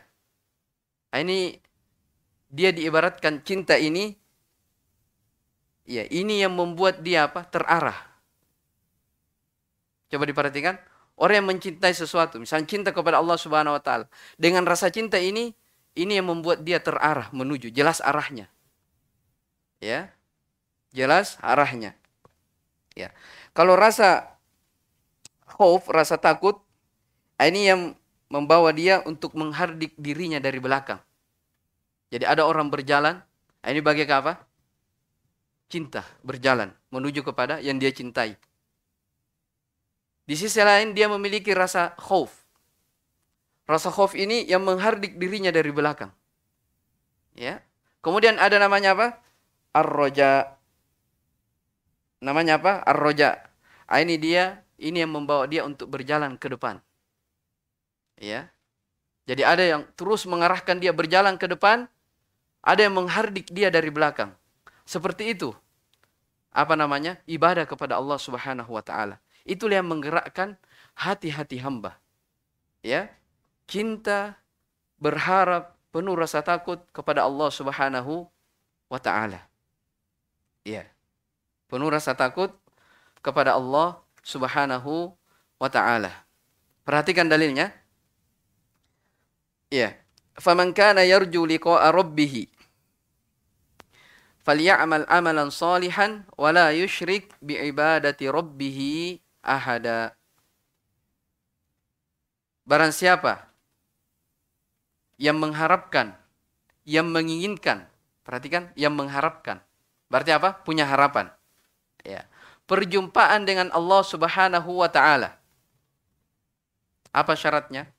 [1.10, 1.58] Nah, ini
[2.46, 4.14] dia diibaratkan cinta ini
[5.86, 7.42] ya, ini yang membuat dia apa?
[7.46, 7.98] terarah.
[10.10, 10.78] Coba diperhatikan,
[11.18, 14.06] orang yang mencintai sesuatu, misalnya cinta kepada Allah Subhanahu wa taala,
[14.38, 15.54] dengan rasa cinta ini
[15.98, 18.46] ini yang membuat dia terarah menuju, jelas arahnya.
[19.82, 20.12] Ya.
[20.90, 21.94] Jelas arahnya.
[22.94, 23.14] Ya.
[23.54, 24.30] Kalau rasa
[25.46, 26.58] khauf, rasa takut,
[27.38, 27.80] ah, ini yang
[28.30, 31.02] membawa dia untuk menghardik dirinya dari belakang.
[32.10, 33.22] Jadi ada orang berjalan,
[33.62, 34.38] ah, ini bagi apa?
[35.70, 38.34] Cinta, berjalan menuju kepada yang dia cintai.
[40.26, 42.39] Di sisi lain dia memiliki rasa khauf.
[43.70, 46.10] Rasa khauf ini yang menghardik dirinya dari belakang.
[47.38, 47.62] Ya.
[48.02, 49.08] Kemudian ada namanya apa?
[49.70, 50.58] Ar-roja
[52.20, 52.84] namanya apa?
[52.84, 53.40] Ar-roja.
[53.90, 56.78] Ah, ini dia, ini yang membawa dia untuk berjalan ke depan.
[58.20, 58.52] Ya.
[59.26, 61.88] Jadi ada yang terus mengarahkan dia berjalan ke depan,
[62.60, 64.36] ada yang menghardik dia dari belakang.
[64.84, 65.50] Seperti itu.
[66.50, 67.18] Apa namanya?
[67.26, 69.18] Ibadah kepada Allah Subhanahu wa taala.
[69.46, 70.58] Itulah yang menggerakkan
[70.94, 71.96] hati-hati hamba.
[72.84, 73.10] Ya.
[73.70, 74.34] Cinta,
[74.98, 78.26] berharap, penuh rasa takut kepada Allah Subhanahu
[78.90, 79.46] wa taala.
[80.66, 80.90] Ya
[81.70, 82.50] penuh rasa takut
[83.22, 85.14] kepada Allah Subhanahu
[85.62, 86.10] wa taala.
[86.82, 87.70] Perhatikan dalilnya.
[89.70, 89.94] Ya.
[90.34, 92.50] Faman kana yarju liqa'a rabbih
[94.40, 98.78] falyamal amalan salihan wa la yusyrik bi ibadati rabbih
[99.44, 100.16] ahada.
[102.64, 103.49] Barang siapa
[105.20, 106.16] yang mengharapkan,
[106.88, 107.84] yang menginginkan,
[108.24, 109.60] perhatikan, yang mengharapkan.
[110.08, 110.56] Berarti apa?
[110.64, 111.28] Punya harapan
[112.04, 112.24] ya
[112.64, 115.36] perjumpaan dengan Allah Subhanahu wa taala.
[117.10, 117.90] Apa syaratnya?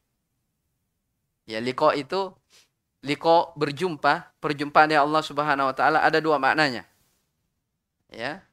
[1.44, 2.32] Ya liko itu
[3.04, 6.88] liko berjumpa, perjumpaan dengan Allah Subhanahu wa taala ada dua maknanya.
[8.12, 8.44] Ya.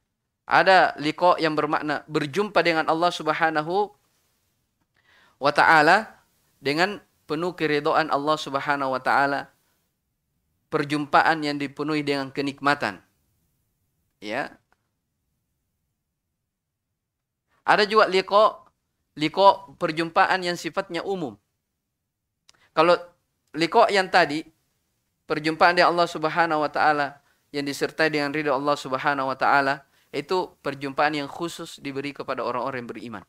[0.49, 3.93] Ada liko yang bermakna berjumpa dengan Allah Subhanahu
[5.39, 6.09] wa taala
[6.59, 6.99] dengan
[7.29, 9.53] penuh keridhaan Allah Subhanahu wa taala.
[10.73, 13.01] Perjumpaan yang dipenuhi dengan kenikmatan.
[14.19, 14.59] Ya,
[17.69, 18.65] Ada juga liko,
[19.21, 21.37] liko perjumpaan yang sifatnya umum.
[22.73, 22.97] Kalau
[23.53, 24.41] liko yang tadi,
[25.29, 27.21] perjumpaan dengan Allah Subhanahu wa taala
[27.53, 29.85] yang disertai dengan ridho Allah Subhanahu wa taala,
[30.17, 33.25] itu perjumpaan yang khusus diberi kepada orang-orang yang beriman.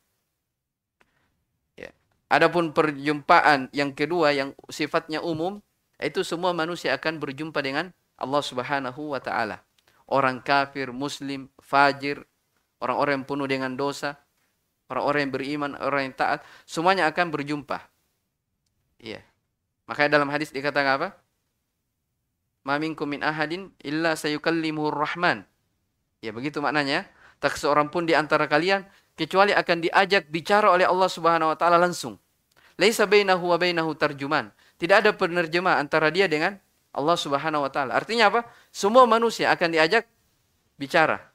[2.29, 5.57] Adapun perjumpaan yang kedua yang sifatnya umum,
[5.97, 9.65] itu semua manusia akan berjumpa dengan Allah Subhanahu wa taala.
[10.05, 12.21] Orang kafir, muslim, fajir,
[12.77, 14.17] orang-orang yang penuh dengan dosa,
[14.89, 17.77] Orang-orang yang beriman, orang yang taat, semuanya akan berjumpa.
[18.97, 19.21] Iya.
[19.85, 21.09] Makanya dalam hadis dikatakan apa?
[22.65, 25.45] Ma minkum min ahadin illa sayukallimuhur rahman.
[26.25, 27.05] Ya begitu maknanya.
[27.37, 28.83] Tak seorang pun di antara kalian
[29.19, 32.15] kecuali akan diajak bicara oleh Allah Subhanahu wa taala langsung.
[32.79, 34.55] Laisa bainahu wa bainahu tarjuman.
[34.79, 36.55] Tidak ada penerjemah antara dia dengan
[36.95, 37.99] Allah Subhanahu wa taala.
[37.99, 38.47] Artinya apa?
[38.71, 40.07] Semua manusia akan diajak
[40.79, 41.27] bicara.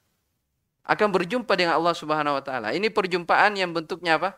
[0.84, 2.76] akan berjumpa dengan Allah Subhanahu wa taala.
[2.76, 4.36] Ini perjumpaan yang bentuknya apa?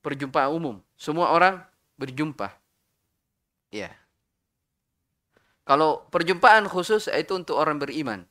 [0.00, 0.80] Perjumpaan umum.
[0.96, 1.60] Semua orang
[2.00, 2.56] berjumpa.
[3.68, 3.92] Ya.
[5.68, 8.24] Kalau perjumpaan khusus itu untuk orang beriman.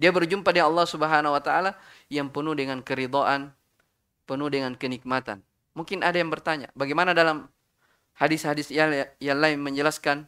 [0.00, 1.76] Dia berjumpa dengan Allah Subhanahu wa taala
[2.08, 3.52] yang penuh dengan keridhaan,
[4.24, 5.44] penuh dengan kenikmatan.
[5.76, 7.52] Mungkin ada yang bertanya, bagaimana dalam
[8.16, 8.88] hadis-hadis yang,
[9.20, 10.24] lain menjelaskan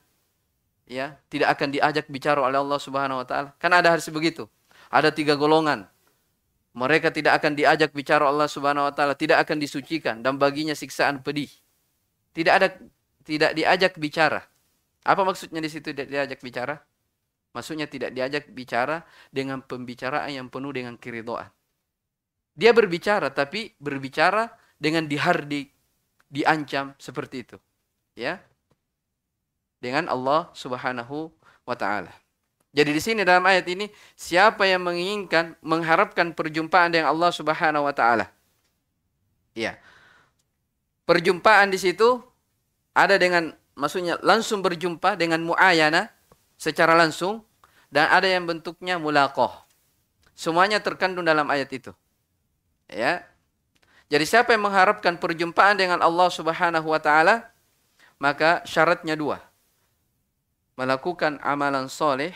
[0.84, 3.56] ya, tidak akan diajak bicara oleh Allah Subhanahu wa taala?
[3.56, 4.44] Kan ada hadis begitu.
[4.92, 5.88] Ada tiga golongan.
[6.76, 11.24] Mereka tidak akan diajak bicara Allah Subhanahu wa taala, tidak akan disucikan dan baginya siksaan
[11.24, 11.48] pedih.
[12.36, 12.68] Tidak ada
[13.24, 14.44] tidak diajak bicara.
[15.00, 16.76] Apa maksudnya di situ diajak bicara?
[17.52, 21.52] Maksudnya tidak diajak bicara dengan pembicaraan yang penuh dengan keridhaan.
[22.56, 24.48] Dia berbicara tapi berbicara
[24.80, 25.72] dengan dihardik,
[26.32, 27.56] diancam seperti itu.
[28.16, 28.40] Ya.
[29.80, 31.28] Dengan Allah Subhanahu
[31.68, 32.12] wa taala.
[32.72, 37.92] Jadi di sini dalam ayat ini siapa yang menginginkan mengharapkan perjumpaan dengan Allah Subhanahu wa
[37.92, 38.32] taala?
[39.52, 39.76] Ya.
[41.04, 42.24] Perjumpaan di situ
[42.96, 46.08] ada dengan maksudnya langsung berjumpa dengan muayana
[46.62, 47.42] secara langsung
[47.90, 49.66] dan ada yang bentuknya mulaqah.
[50.38, 51.90] Semuanya terkandung dalam ayat itu.
[52.86, 53.26] Ya.
[54.06, 57.50] Jadi siapa yang mengharapkan perjumpaan dengan Allah Subhanahu wa taala
[58.22, 59.42] maka syaratnya dua.
[60.78, 62.30] Melakukan amalan soleh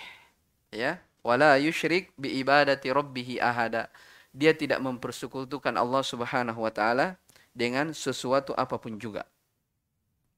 [0.75, 3.87] ya, wala yusyrik bi ibadati rabbih ahada.
[4.35, 7.15] Dia tidak mempersekutukan Allah Subhanahu wa taala
[7.55, 9.23] dengan sesuatu apa pun juga.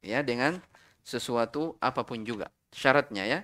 [0.04, 0.60] Ya, dengan
[1.02, 2.52] sesuatu apa pun juga.
[2.70, 3.40] Syaratnya ya.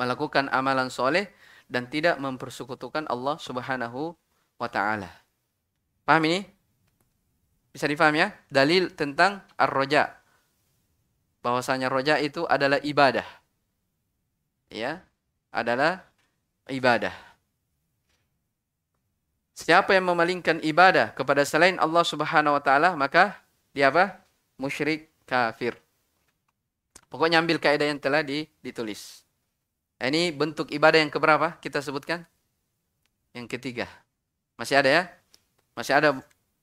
[0.00, 1.28] Melakukan amalan soleh
[1.68, 4.16] dan tidak mempersekutukan Allah Subhanahu
[4.56, 5.12] wa taala.
[6.08, 6.40] Paham ini?
[7.70, 8.32] Bisa difaham ya?
[8.48, 10.16] Dalil tentang ar-roja.
[11.44, 13.28] Bahwasanya roja itu adalah ibadah.
[14.72, 15.04] Ya,
[15.52, 16.02] adalah
[16.66, 17.14] ibadah.
[19.54, 23.36] Siapa yang memalingkan ibadah kepada selain Allah Subhanahu wa taala, maka
[23.76, 24.24] dia apa?
[24.56, 25.76] Musyrik kafir.
[27.12, 28.24] Pokoknya ambil kaidah yang telah
[28.64, 29.28] ditulis.
[30.00, 32.24] Nah, ini bentuk ibadah yang keberapa kita sebutkan?
[33.36, 33.86] Yang ketiga.
[34.56, 35.02] Masih ada ya?
[35.76, 36.16] Masih ada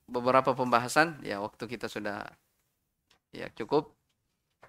[0.10, 1.22] beberapa pembahasan.
[1.22, 2.26] Ya waktu kita sudah
[3.30, 3.94] ya cukup.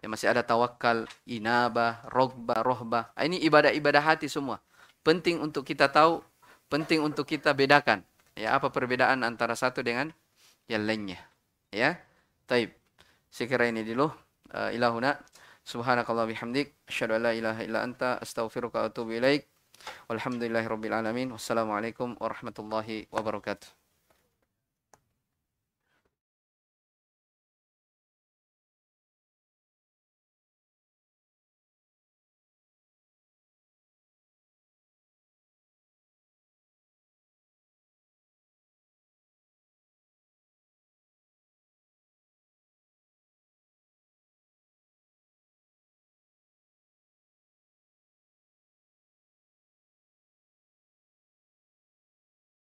[0.04, 3.10] Ya masih ada tawakal, inabah, rogba, rohbah.
[3.16, 4.60] Nah, ini ibadah-ibadah hati semua.
[5.00, 6.20] Penting untuk kita tahu,
[6.68, 8.04] penting untuk kita bedakan.
[8.36, 10.12] Ya apa perbedaan antara satu dengan
[10.68, 11.18] yang lainnya.
[11.72, 11.98] Ya.
[12.44, 12.76] Taib.
[13.32, 14.12] Sekira ini dulu.
[14.52, 15.16] Uh, ilahuna.
[15.68, 16.72] Subhanakallah bihamdik.
[16.88, 18.16] Asyadu an la ilaha illa anta.
[18.24, 19.44] Astaghfiruka wa atubu ilaik.
[20.08, 21.28] Walhamdulillahi rabbil alamin.
[21.28, 23.68] Wassalamualaikum warahmatullahi wabarakatuh.